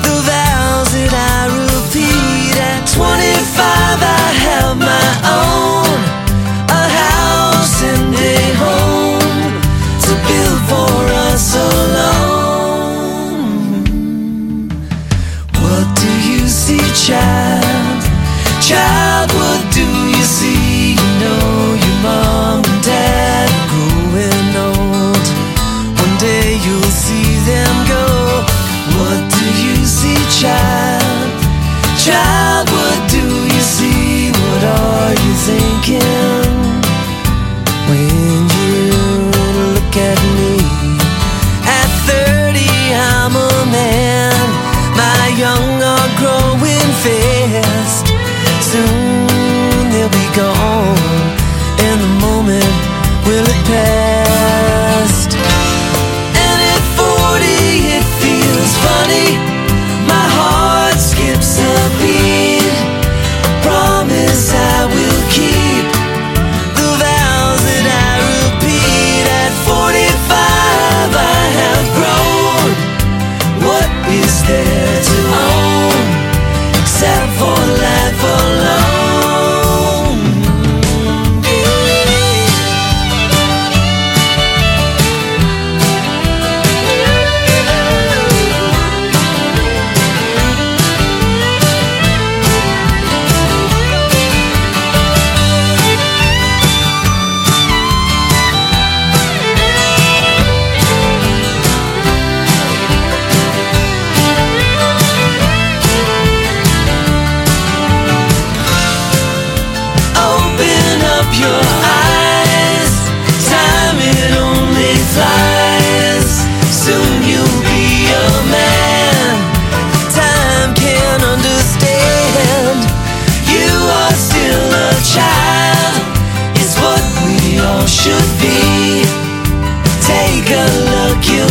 the 0.07 0.17
vows 0.29 0.91
that 0.97 1.13
I 1.13 1.41
repeat. 1.67 2.57
At 2.57 2.87
25, 2.87 3.84
young 45.39 45.83
are 45.83 46.11
growing 46.19 46.91
fast. 47.03 48.07
Soon 48.61 49.91
they'll 49.91 50.09
be 50.09 50.29
gone, 50.37 50.99
and 51.87 52.01
the 52.01 52.13
moment 52.27 52.75
will 53.27 53.45
it 53.45 53.67
pass? 53.67 54.04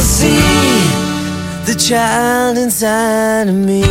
See 0.03 0.35
the 1.65 1.75
child 1.75 2.57
inside 2.57 3.47
of 3.47 3.55
me. 3.55 3.83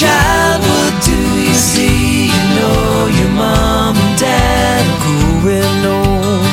Child, 0.00 0.62
what 0.62 0.94
do 1.04 1.18
you 1.46 1.54
see? 1.54 2.26
You 2.26 2.42
know 2.56 3.10
your 3.18 3.32
mom 3.42 3.96
and 3.96 4.18
dad 4.18 4.82
are 4.92 5.00
growing 5.04 5.82
old. 5.98 6.52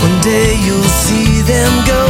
One 0.00 0.18
day 0.22 0.56
you'll 0.64 0.92
see 1.04 1.42
them 1.52 1.72
go. 1.86 2.04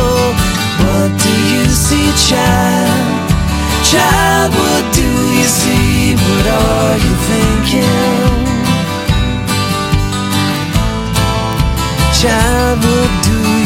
What 0.86 1.10
do 1.26 1.34
you 1.52 1.64
see, 1.66 2.08
child? 2.30 3.34
Child, 3.90 4.54
what 4.54 4.84
do 4.94 5.08
you 5.38 5.48
see? 5.60 6.14
What 6.14 6.46
are 6.46 6.96
you 7.04 7.14
thinking? 7.30 8.44
Child, 12.20 12.78
what 12.78 13.10
do 13.28 13.63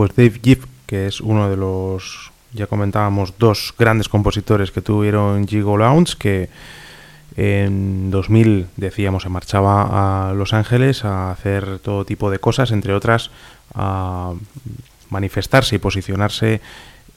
Pues 0.00 0.16
Dave 0.16 0.40
Gibb, 0.42 0.66
que 0.86 1.08
es 1.08 1.20
uno 1.20 1.50
de 1.50 1.58
los, 1.58 2.32
ya 2.54 2.66
comentábamos, 2.66 3.34
dos 3.38 3.74
grandes 3.78 4.08
compositores 4.08 4.70
que 4.70 4.80
tuvieron 4.80 5.46
Gigo 5.46 5.76
Lounge, 5.76 6.16
que 6.18 6.48
en 7.36 8.10
2000, 8.10 8.68
decíamos, 8.78 9.24
se 9.24 9.28
marchaba 9.28 10.30
a 10.30 10.32
Los 10.32 10.54
Ángeles 10.54 11.04
a 11.04 11.30
hacer 11.30 11.80
todo 11.80 12.06
tipo 12.06 12.30
de 12.30 12.38
cosas, 12.38 12.70
entre 12.70 12.94
otras 12.94 13.30
a 13.74 14.32
manifestarse 15.10 15.76
y 15.76 15.78
posicionarse 15.78 16.60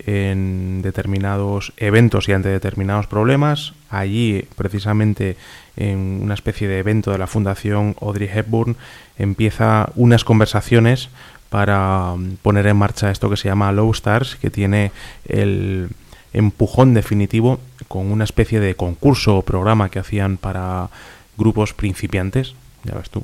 en 0.05 0.81
determinados 0.81 1.73
eventos 1.77 2.27
y 2.27 2.33
ante 2.33 2.49
determinados 2.49 3.07
problemas. 3.07 3.73
Allí, 3.89 4.45
precisamente 4.55 5.37
en 5.77 6.19
una 6.21 6.33
especie 6.33 6.67
de 6.67 6.79
evento 6.79 7.11
de 7.11 7.17
la 7.17 7.27
Fundación 7.27 7.95
Audrey 8.01 8.29
Hepburn, 8.33 8.75
empieza 9.17 9.89
unas 9.95 10.23
conversaciones 10.23 11.09
para 11.49 12.15
mm, 12.15 12.37
poner 12.41 12.67
en 12.67 12.77
marcha 12.77 13.11
esto 13.11 13.29
que 13.29 13.37
se 13.37 13.47
llama 13.47 13.71
Low 13.71 13.91
Stars, 13.91 14.35
que 14.35 14.49
tiene 14.49 14.91
el 15.27 15.89
empujón 16.33 16.93
definitivo 16.93 17.59
con 17.87 18.11
una 18.11 18.23
especie 18.23 18.59
de 18.59 18.75
concurso 18.75 19.37
o 19.37 19.41
programa 19.43 19.89
que 19.89 19.99
hacían 19.99 20.37
para 20.37 20.89
grupos 21.37 21.73
principiantes, 21.73 22.55
ya 22.83 22.95
ves 22.95 23.09
tú, 23.09 23.23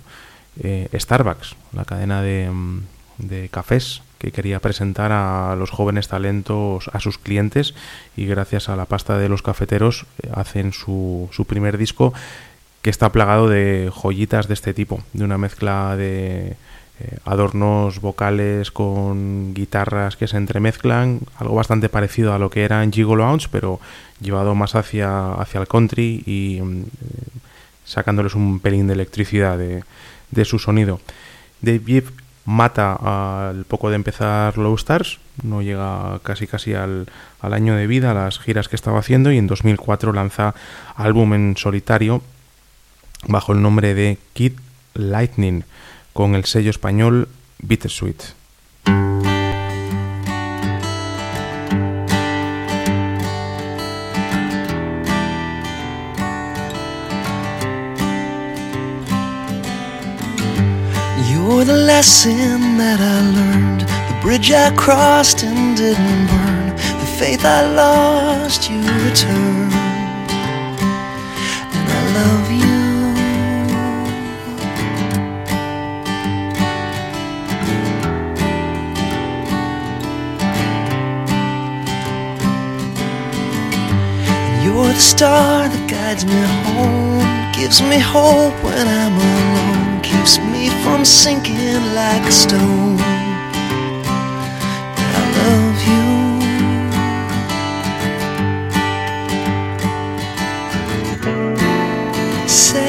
eh, 0.62 0.88
Starbucks, 0.94 1.56
la 1.74 1.86
cadena 1.86 2.22
de, 2.22 2.50
mm, 2.52 2.82
de 3.18 3.50
cafés 3.50 4.02
que 4.20 4.32
quería 4.32 4.60
presentar 4.60 5.12
a 5.12 5.56
los 5.58 5.72
jóvenes 5.72 6.08
talentos 6.08 6.90
a 6.94 7.00
sus 7.00 7.18
clientes 7.18 7.74
y 8.16 8.26
gracias 8.26 8.70
a 8.70 8.76
la 8.76 8.86
pasta 8.86 9.18
de 9.18 9.30
los 9.30 9.42
cafeteros 9.42 10.06
eh, 10.22 10.30
hacen 10.34 10.74
su, 10.74 11.30
su 11.32 11.46
primer 11.46 11.78
disco 11.78 12.14
que 12.82 12.90
está 12.90 13.12
plagado 13.12 13.50
de 13.50 13.92
joyitas 13.94 14.48
de 14.48 14.54
este 14.54 14.74
tipo, 14.74 15.02
de 15.14 15.24
una 15.24 15.38
mezcla 15.38 15.96
de 15.96 16.56
eh, 17.02 17.18
adornos 17.24 18.02
vocales 18.02 18.72
con 18.72 19.54
guitarras 19.54 20.18
que 20.18 20.28
se 20.28 20.36
entremezclan, 20.38 21.22
algo 21.38 21.56
bastante 21.56 21.88
parecido 21.88 22.34
a 22.34 22.40
lo 22.40 22.50
que 22.50 22.64
era 22.64 22.84
en 22.84 22.92
Lounge, 22.92 23.48
pero 23.50 23.80
llevado 24.20 24.54
más 24.54 24.76
hacia, 24.76 25.34
hacia 25.34 25.62
el 25.62 25.68
country 25.68 26.24
y 26.26 26.60
mm, 26.62 26.82
eh, 26.82 26.86
sacándoles 27.86 28.36
un 28.36 28.60
pelín 28.60 28.88
de 28.88 28.94
electricidad 28.94 29.58
de, 29.58 29.84
de 30.32 30.46
su 30.46 30.60
sonido. 30.60 31.00
Dave 31.62 32.04
mata 32.50 33.50
al 33.50 33.64
poco 33.66 33.92
de 33.92 33.96
empezar 33.96 34.58
Low 34.58 34.74
Stars, 34.74 35.20
no 35.44 35.62
llega 35.62 36.20
casi 36.24 36.48
casi 36.48 36.74
al, 36.74 37.08
al 37.42 37.54
año 37.54 37.76
de 37.76 37.86
vida, 37.86 38.10
a 38.10 38.16
las 38.16 38.40
giras 38.40 38.68
que 38.68 38.76
estaba 38.76 38.98
haciendo, 38.98 39.32
y 39.32 39.38
en 39.38 39.46
2004 39.46 40.14
lanza 40.14 40.56
álbum 40.96 41.36
en 41.36 41.58
solitario 41.58 42.24
bajo 43.28 43.54
el 43.54 43.62
nombre 43.62 43.94
de 43.94 44.18
Kid 44.34 44.54
Lightning 44.96 45.64
con 46.12 46.34
el 46.34 46.46
sello 46.46 46.72
español 46.72 47.30
Bittersweet. 47.60 48.34
You're 61.50 61.66
the 61.66 61.74
lesson 61.74 62.78
that 62.78 63.00
I 63.02 63.22
learned, 63.38 63.82
the 63.82 64.18
bridge 64.22 64.52
I 64.52 64.70
crossed 64.76 65.44
and 65.44 65.76
didn't 65.76 66.28
burn, 66.28 66.68
the 66.76 67.10
faith 67.18 67.44
I 67.44 67.66
lost, 67.74 68.70
you 68.70 68.78
returned. 68.78 69.74
And 71.74 71.88
I 71.98 72.02
love 72.20 72.52
you. 72.52 72.80
And 84.46 84.64
You're 84.64 84.94
the 84.94 85.00
star 85.00 85.68
that 85.68 85.90
guides 85.90 86.26
me 86.26 86.42
home, 86.70 87.26
gives 87.60 87.82
me 87.82 87.98
hope 87.98 88.54
when 88.64 88.88
I'm 88.88 89.16
alone, 89.18 89.79
keeps 90.20 90.38
me 90.40 90.70
from 90.84 91.06
sinking 91.06 91.82
like 91.96 92.24
a 92.28 92.32
stone. 92.32 92.98
I 95.16 95.20
love 95.40 95.80
you. 95.92 96.06
Say 102.48 102.89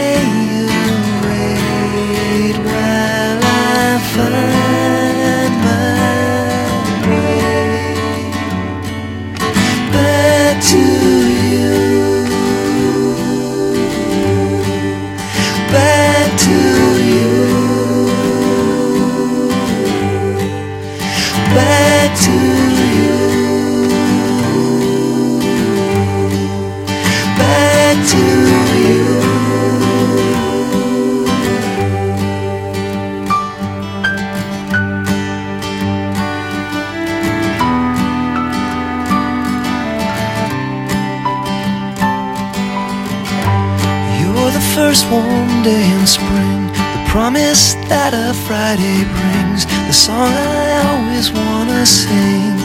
warm 45.60 45.74
day 45.74 45.90
in 45.92 46.06
spring, 46.06 46.66
the 46.66 47.04
promise 47.08 47.74
that 47.88 48.12
a 48.14 48.32
Friday 48.46 49.04
brings, 49.16 49.66
the 49.86 49.92
song 49.92 50.32
I 50.32 50.80
always 50.88 51.32
wanna 51.32 51.86
sing. 51.86 52.58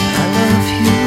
I 0.00 0.24
love 0.38 0.68
you. 0.84 0.98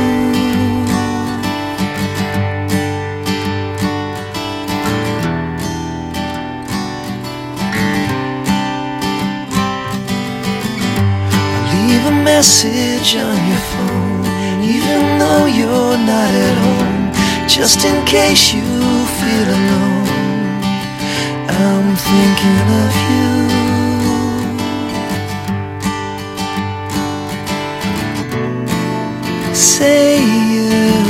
Leave 11.72 12.06
a 12.06 12.24
message 12.24 13.16
on 13.16 13.38
your 13.50 13.64
phone, 13.72 14.26
even 14.64 15.20
though 15.20 15.46
you're 15.46 15.98
not 15.98 16.32
at 16.48 16.58
home, 16.66 17.12
just 17.48 17.84
in 17.86 18.06
case 18.06 18.54
you 18.54 18.81
feel 19.32 19.50
alone. 19.60 20.08
I'm 21.64 21.88
thinking 22.08 22.68
of 22.84 22.94
you. 23.10 23.30
Say 29.54 30.10
you 30.54 31.01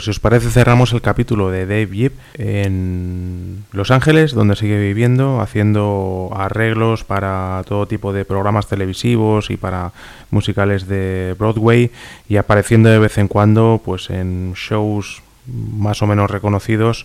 Pues 0.00 0.06
si 0.06 0.12
os 0.12 0.18
parece 0.18 0.48
cerramos 0.48 0.94
el 0.94 1.02
capítulo 1.02 1.50
de 1.50 1.66
Dave 1.66 1.90
Yip 1.94 2.14
en 2.38 3.66
Los 3.70 3.90
Ángeles, 3.90 4.32
donde 4.32 4.56
sigue 4.56 4.80
viviendo, 4.80 5.42
haciendo 5.42 6.30
arreglos 6.34 7.04
para 7.04 7.62
todo 7.68 7.84
tipo 7.84 8.14
de 8.14 8.24
programas 8.24 8.66
televisivos 8.66 9.50
y 9.50 9.58
para 9.58 9.92
musicales 10.30 10.88
de 10.88 11.36
Broadway 11.38 11.90
y 12.30 12.38
apareciendo 12.38 12.88
de 12.88 12.98
vez 12.98 13.18
en 13.18 13.28
cuando 13.28 13.82
pues 13.84 14.08
en 14.08 14.54
shows 14.54 15.20
más 15.46 16.00
o 16.00 16.06
menos 16.06 16.30
reconocidos 16.30 17.04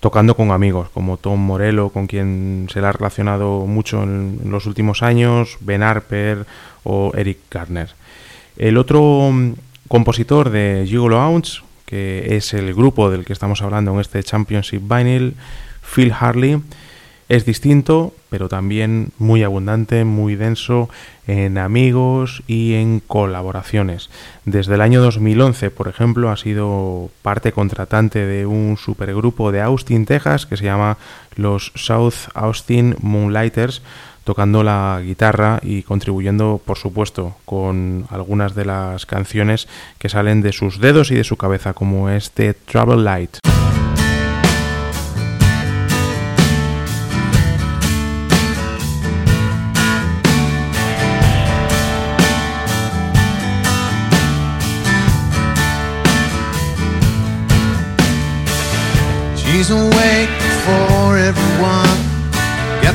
tocando 0.00 0.36
con 0.36 0.50
amigos 0.50 0.90
como 0.90 1.16
Tom 1.16 1.40
Morello, 1.40 1.88
con 1.88 2.06
quien 2.06 2.66
se 2.70 2.82
le 2.82 2.88
ha 2.88 2.92
relacionado 2.92 3.64
mucho 3.64 4.02
en, 4.02 4.40
en 4.44 4.50
los 4.50 4.66
últimos 4.66 5.02
años, 5.02 5.56
Ben 5.60 5.82
Harper 5.82 6.44
o 6.84 7.12
Eric 7.16 7.38
Garner. 7.50 7.94
El 8.58 8.76
otro 8.76 9.30
mm, 9.32 9.52
compositor 9.88 10.50
de 10.50 10.84
Gigolo 10.86 11.18
Ounce, 11.18 11.60
que 11.86 12.36
es 12.36 12.52
el 12.52 12.74
grupo 12.74 13.10
del 13.10 13.24
que 13.24 13.32
estamos 13.32 13.62
hablando 13.62 13.92
en 13.94 14.00
este 14.00 14.22
Championship 14.22 14.82
Vinyl, 14.82 15.34
Phil 15.82 16.12
Harley, 16.12 16.60
es 17.28 17.44
distinto, 17.44 18.14
pero 18.30 18.48
también 18.48 19.10
muy 19.18 19.42
abundante, 19.42 20.04
muy 20.04 20.36
denso 20.36 20.88
en 21.26 21.58
amigos 21.58 22.44
y 22.46 22.74
en 22.74 23.00
colaboraciones. 23.00 24.10
Desde 24.44 24.74
el 24.74 24.80
año 24.80 25.02
2011, 25.02 25.70
por 25.70 25.88
ejemplo, 25.88 26.30
ha 26.30 26.36
sido 26.36 27.10
parte 27.22 27.50
contratante 27.50 28.24
de 28.26 28.46
un 28.46 28.76
supergrupo 28.76 29.50
de 29.50 29.60
Austin, 29.60 30.06
Texas, 30.06 30.46
que 30.46 30.56
se 30.56 30.64
llama 30.64 30.98
los 31.34 31.72
South 31.74 32.30
Austin 32.34 32.94
Moonlighters, 33.00 33.82
tocando 34.26 34.64
la 34.64 35.00
guitarra 35.04 35.60
y 35.62 35.84
contribuyendo, 35.84 36.60
por 36.62 36.78
supuesto, 36.78 37.36
con 37.44 38.06
algunas 38.10 38.56
de 38.56 38.64
las 38.64 39.06
canciones 39.06 39.68
que 39.98 40.08
salen 40.08 40.42
de 40.42 40.52
sus 40.52 40.80
dedos 40.80 41.12
y 41.12 41.14
de 41.14 41.22
su 41.22 41.36
cabeza, 41.36 41.74
como 41.74 42.10
este 42.10 42.52
Trouble 42.52 43.04
Light. 43.04 43.38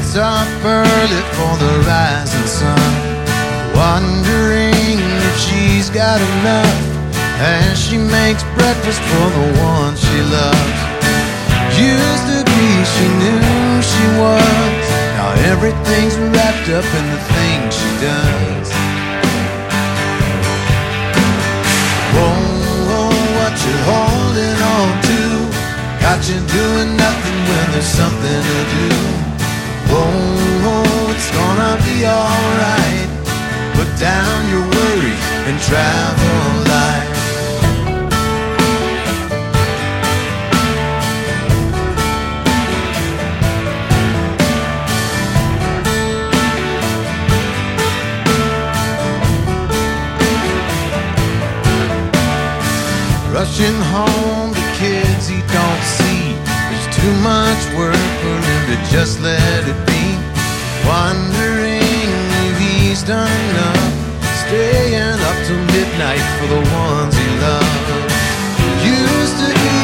Gets 0.01 0.15
up 0.15 0.65
early 0.65 1.21
for 1.37 1.53
the 1.61 1.85
rising 1.85 2.47
sun. 2.47 2.91
Wondering 3.75 4.97
if 4.97 5.37
she's 5.37 5.91
got 5.91 6.19
enough. 6.19 6.81
As 7.37 7.77
she 7.77 7.97
makes 7.97 8.41
breakfast 8.57 8.99
for 8.99 9.27
the 9.29 9.47
one 9.61 9.93
she 9.95 10.19
loves. 10.25 10.79
Used 11.77 12.25
to 12.33 12.41
be, 12.49 12.69
she 12.81 13.05
knew 13.21 13.81
she 13.85 14.05
was. 14.17 14.83
Now 15.21 15.37
everything's 15.53 16.17
wrapped 16.33 16.67
up 16.73 16.87
in 16.99 17.05
the 17.13 17.21
things 17.37 17.69
she 17.77 17.91
does. 18.01 18.69
Whoa, 22.17 22.41
whoa, 22.89 23.13
what 23.37 23.53
you 23.53 23.75
holding 23.85 24.59
on 24.75 24.89
to? 25.09 25.21
Got 26.01 26.27
you 26.27 26.41
doing 26.57 26.97
nothing 26.97 27.37
when 27.47 27.71
there's 27.71 27.85
something 27.85 28.41
to 28.49 28.59
do. 28.73 29.20
Whoa, 29.91 31.11
it's 31.11 31.29
gonna 31.31 31.75
be 31.83 32.05
alright. 32.05 33.09
Put 33.75 33.89
down 33.99 34.49
your 34.49 34.63
worries 34.75 35.25
and 35.47 35.59
travel 35.67 36.39
light. 36.71 37.09
Rushing 53.33 53.79
home 53.91 54.53
to 54.53 54.61
kids 54.79 55.27
he 55.27 55.41
don't 55.51 55.83
see. 55.83 56.35
There's 56.69 56.87
too 56.95 57.13
much 57.19 57.61
work 57.75 57.95
for 58.21 58.50
to 58.71 58.77
just 58.87 59.19
let 59.19 59.67
it 59.67 59.79
be. 59.83 60.03
Wondering 60.87 61.83
if 62.47 62.55
he's 62.55 63.03
done 63.03 63.27
enough. 63.51 63.83
Staying 64.47 65.19
up 65.27 65.37
till 65.43 65.59
midnight 65.75 66.23
for 66.39 66.47
the 66.47 66.63
ones 66.71 67.11
he 67.11 67.27
loves. 67.43 68.15
Used 68.79 69.35
to 69.43 69.49
he 69.51 69.75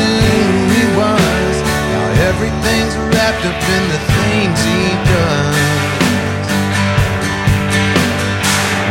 knew 0.00 0.48
he 0.72 0.84
was. 0.96 1.54
Now 1.92 2.06
everything's 2.32 2.96
wrapped 3.12 3.44
up 3.44 3.60
in 3.76 3.84
the 3.92 4.00
things 4.08 4.58
he 4.64 4.82
does. 5.12 5.60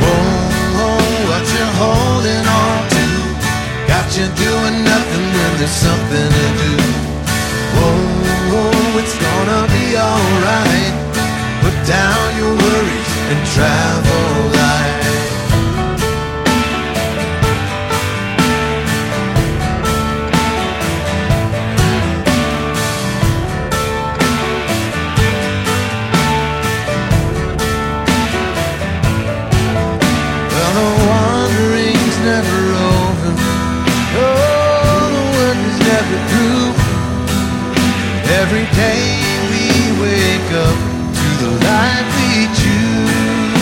Whoa, 0.01 0.29
whoa, 0.77 1.01
what 1.29 1.45
you 1.49 1.65
holding 1.81 2.45
on 2.61 2.79
to? 2.93 3.05
Got 3.89 4.07
you 4.13 4.27
doing 4.45 4.75
nothing 4.85 5.25
when 5.33 5.51
there's 5.57 5.73
something 5.73 6.29
to 6.37 6.45
do. 6.61 6.98
It's 9.11 9.17
gonna 9.17 9.65
be 9.73 9.97
alright. 9.97 10.93
Put 11.63 11.73
down 11.87 12.37
your 12.37 12.53
worries 12.53 13.11
and 13.31 13.41
travel 13.55 14.51
light. 14.53 15.28
Day 38.75 39.21
we 39.51 39.65
wake 40.01 40.51
up 40.67 40.77
to 41.19 41.27
the 41.43 41.51
life 41.69 42.07
we 42.17 42.31
choose. 42.61 43.59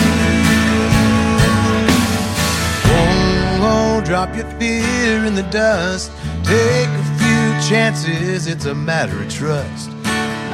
Whoa, 2.88 3.60
whoa, 3.62 4.00
drop 4.04 4.34
your 4.36 4.48
fear 4.58 5.24
in 5.24 5.34
the 5.34 5.48
dust. 5.50 6.10
Take 6.44 6.88
a 6.88 7.04
few 7.20 7.44
chances, 7.68 8.46
it's 8.46 8.66
a 8.66 8.74
matter 8.74 9.22
of 9.22 9.28
trust. 9.28 9.90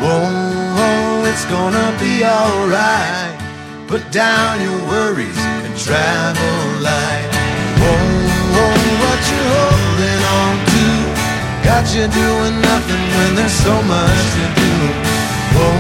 Whoa, 0.01 0.31
whoa, 0.77 1.25
it's 1.31 1.45
gonna 1.47 1.97
be 2.01 2.25
alright. 2.25 3.39
Put 3.89 4.11
down 4.11 4.61
your 4.61 4.81
worries 4.89 5.39
and 5.39 5.77
travel 5.79 6.83
light. 6.83 7.31
Whoa, 7.81 7.97
whoa, 8.55 8.75
what 9.03 9.21
you 9.31 9.41
holding 9.55 10.23
on 10.39 10.67
to? 10.67 10.74
Got 11.65 11.95
you 11.95 12.07
doing 12.07 12.61
nothing 12.61 13.05
when 13.17 13.35
there's 13.37 13.51
so 13.51 13.75
much 13.83 14.23
to 14.37 14.45
do. 14.61 14.73
Whoa, 15.57 15.73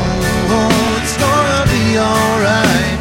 whoa, 0.48 1.02
it's 1.02 1.16
gonna 1.18 1.62
be 1.70 1.98
alright. 1.98 2.93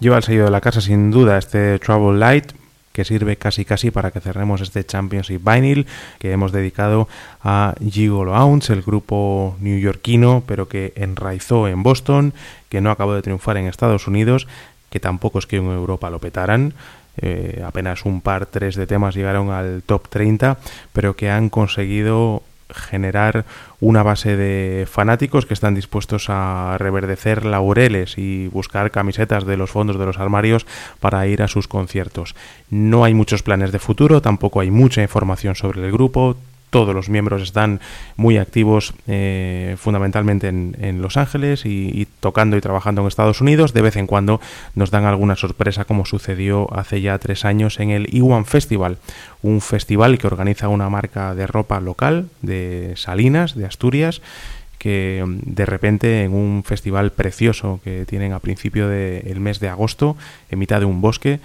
Lleva 0.00 0.16
el 0.16 0.22
sello 0.22 0.44
de 0.44 0.50
la 0.52 0.60
casa 0.60 0.80
sin 0.80 1.10
duda 1.10 1.38
este 1.38 1.78
Trouble 1.80 2.18
Light 2.18 2.52
que 2.92 3.04
sirve 3.04 3.36
casi 3.36 3.64
casi 3.64 3.90
para 3.90 4.12
que 4.12 4.20
cerremos 4.20 4.60
este 4.60 4.84
Championship 4.84 5.40
Vinyl 5.44 5.86
que 6.18 6.30
hemos 6.30 6.52
dedicado 6.52 7.08
a 7.42 7.74
Gigolo 7.80 8.32
Ounce, 8.34 8.72
el 8.72 8.82
grupo 8.82 9.56
neoyorquino 9.60 10.44
pero 10.46 10.68
que 10.68 10.92
enraizó 10.96 11.66
en 11.66 11.82
Boston, 11.82 12.32
que 12.68 12.80
no 12.80 12.90
acabó 12.90 13.14
de 13.14 13.22
triunfar 13.22 13.56
en 13.56 13.66
Estados 13.66 14.06
Unidos, 14.06 14.46
que 14.90 15.00
tampoco 15.00 15.40
es 15.40 15.46
que 15.46 15.56
en 15.56 15.66
Europa 15.66 16.10
lo 16.10 16.20
petaran, 16.20 16.74
eh, 17.20 17.62
apenas 17.66 18.04
un 18.04 18.20
par, 18.20 18.46
tres 18.46 18.76
de 18.76 18.86
temas 18.86 19.16
llegaron 19.16 19.50
al 19.50 19.82
top 19.84 20.08
30, 20.08 20.58
pero 20.92 21.16
que 21.16 21.30
han 21.30 21.48
conseguido 21.48 22.42
generar 22.70 23.44
una 23.80 24.02
base 24.02 24.36
de 24.36 24.86
fanáticos 24.86 25.46
que 25.46 25.54
están 25.54 25.74
dispuestos 25.74 26.26
a 26.28 26.76
reverdecer 26.78 27.44
laureles 27.44 28.18
y 28.18 28.48
buscar 28.48 28.90
camisetas 28.90 29.46
de 29.46 29.56
los 29.56 29.70
fondos 29.70 29.98
de 29.98 30.06
los 30.06 30.18
armarios 30.18 30.66
para 31.00 31.26
ir 31.26 31.42
a 31.42 31.48
sus 31.48 31.68
conciertos. 31.68 32.34
No 32.70 33.04
hay 33.04 33.14
muchos 33.14 33.42
planes 33.42 33.72
de 33.72 33.78
futuro, 33.78 34.20
tampoco 34.20 34.60
hay 34.60 34.70
mucha 34.70 35.02
información 35.02 35.54
sobre 35.54 35.84
el 35.84 35.92
grupo, 35.92 36.36
todos 36.70 36.94
los 36.94 37.08
miembros 37.08 37.42
están 37.42 37.80
muy 38.16 38.36
activos 38.36 38.94
eh, 39.06 39.76
fundamentalmente 39.78 40.48
en, 40.48 40.76
en 40.80 41.02
Los 41.02 41.16
Ángeles 41.16 41.64
y, 41.64 42.06
tocando 42.20 42.56
y 42.56 42.60
trabajando 42.60 43.00
en 43.00 43.08
Estados 43.08 43.40
Unidos. 43.40 43.72
De 43.72 43.82
vez 43.82 43.96
en 43.96 44.06
cuando 44.06 44.40
nos 44.74 44.90
dan 44.90 45.04
alguna 45.04 45.36
sorpresa 45.36 45.84
como 45.84 46.04
sucedió 46.04 46.68
hace 46.74 47.00
ya 47.00 47.18
tres 47.18 47.44
años 47.44 47.80
en 47.80 47.90
el 47.90 48.14
Iwan 48.14 48.44
Festival, 48.44 48.98
un 49.42 49.60
festival 49.60 50.18
que 50.18 50.26
organiza 50.26 50.68
una 50.68 50.88
marca 50.88 51.34
de 51.34 51.46
ropa 51.46 51.80
local 51.80 52.28
de 52.42 52.94
Salinas, 52.96 53.54
de 53.54 53.66
Asturias, 53.66 54.20
que 54.78 55.24
mm, 55.26 55.54
de 55.54 55.66
repente 55.66 56.22
en 56.22 56.32
un 56.32 56.62
festival 56.64 57.12
precioso 57.12 57.80
que 57.84 58.06
tienen 58.06 58.32
a 58.32 58.40
principio 58.40 58.88
del 58.88 59.40
mes 59.40 59.60
de 59.60 59.68
agosto, 59.68 60.16
en 60.50 60.58
mitad 60.58 60.80
de 60.80 60.86
un 60.86 61.00
bosque, 61.00 61.40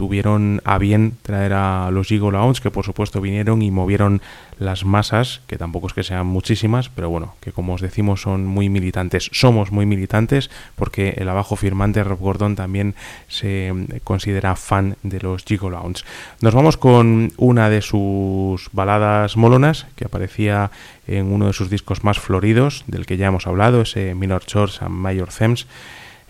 tuvieron 0.00 0.62
a 0.64 0.78
bien 0.78 1.18
traer 1.20 1.52
a 1.52 1.90
los 1.90 2.06
Gigo 2.06 2.30
Lounge, 2.30 2.62
que 2.62 2.70
por 2.70 2.86
supuesto 2.86 3.20
vinieron 3.20 3.60
y 3.60 3.70
movieron 3.70 4.22
las 4.58 4.86
masas, 4.86 5.42
que 5.46 5.58
tampoco 5.58 5.88
es 5.88 5.92
que 5.92 6.02
sean 6.02 6.26
muchísimas, 6.26 6.88
pero 6.88 7.10
bueno, 7.10 7.34
que 7.40 7.52
como 7.52 7.74
os 7.74 7.82
decimos 7.82 8.22
son 8.22 8.46
muy 8.46 8.70
militantes, 8.70 9.28
somos 9.34 9.72
muy 9.72 9.84
militantes, 9.84 10.48
porque 10.74 11.10
el 11.18 11.28
abajo 11.28 11.54
firmante 11.54 12.02
Rob 12.02 12.18
Gordon 12.18 12.56
también 12.56 12.94
se 13.28 13.74
considera 14.02 14.56
fan 14.56 14.96
de 15.02 15.20
los 15.20 15.44
Gigo 15.44 15.68
Lounge. 15.68 16.02
Nos 16.40 16.54
vamos 16.54 16.78
con 16.78 17.34
una 17.36 17.68
de 17.68 17.82
sus 17.82 18.70
baladas 18.72 19.36
molonas, 19.36 19.86
que 19.96 20.06
aparecía 20.06 20.70
en 21.06 21.26
uno 21.30 21.48
de 21.48 21.52
sus 21.52 21.68
discos 21.68 22.04
más 22.04 22.18
floridos, 22.18 22.84
del 22.86 23.04
que 23.04 23.18
ya 23.18 23.26
hemos 23.26 23.46
hablado, 23.46 23.82
ese 23.82 24.14
Minor 24.14 24.46
Chords 24.46 24.80
and 24.80 24.94
Major 24.94 25.28
Themes, 25.28 25.66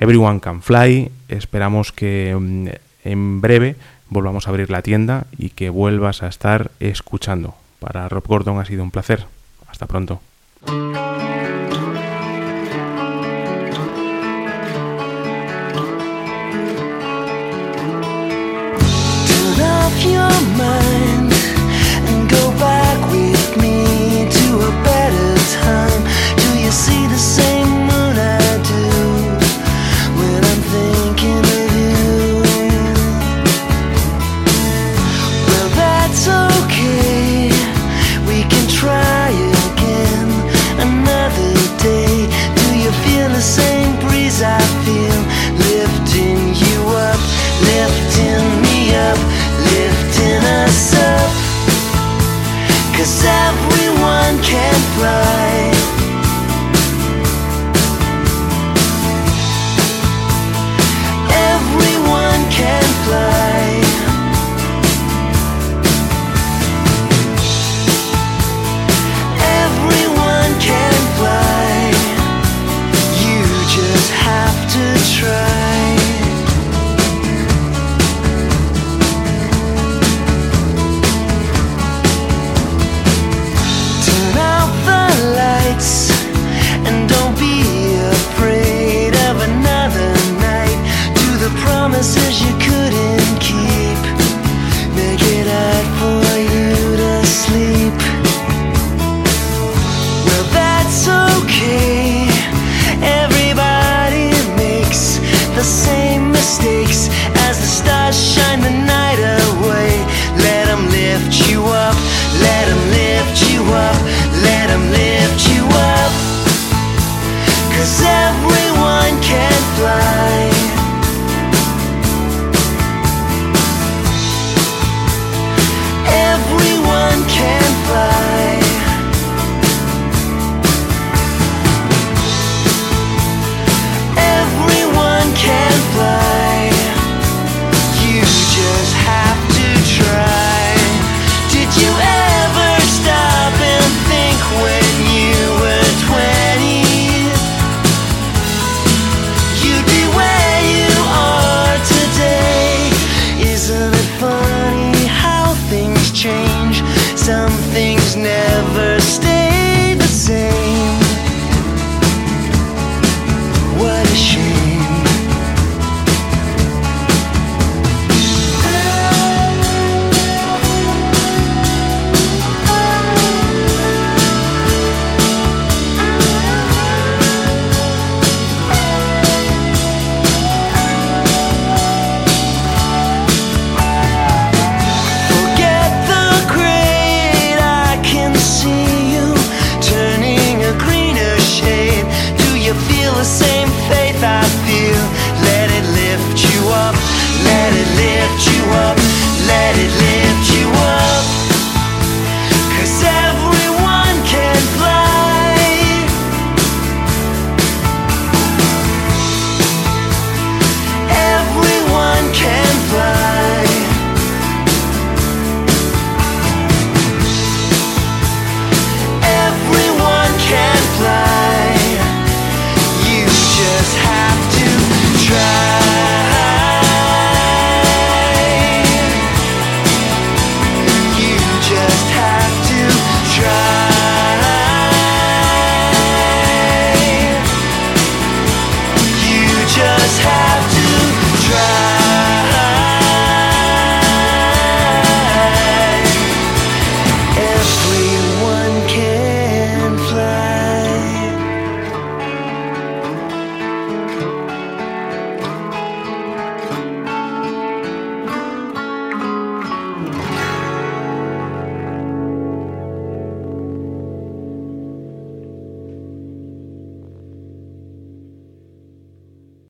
Everyone 0.01 0.41
Can 0.41 0.61
Fly, 0.61 1.13
esperamos 1.29 1.93
que 1.93 2.37
mm, 2.37 2.90
en 3.05 3.41
breve 3.41 3.77
volvamos 4.09 4.47
a 4.47 4.51
abrir 4.51 4.71
la 4.71 4.83
tienda 4.83 5.27
y 5.39 5.51
que 5.51 5.71
vuelvas 5.71 6.23
a 6.23 6.29
estar 6.29 6.71
escuchando. 6.81 7.55
Para 7.79 8.09
Rob 8.09 8.27
Gordon 8.27 8.59
ha 8.59 8.65
sido 8.65 8.83
un 8.83 8.91
placer. 8.91 9.27
Hasta 9.69 9.87
pronto. 9.87 10.21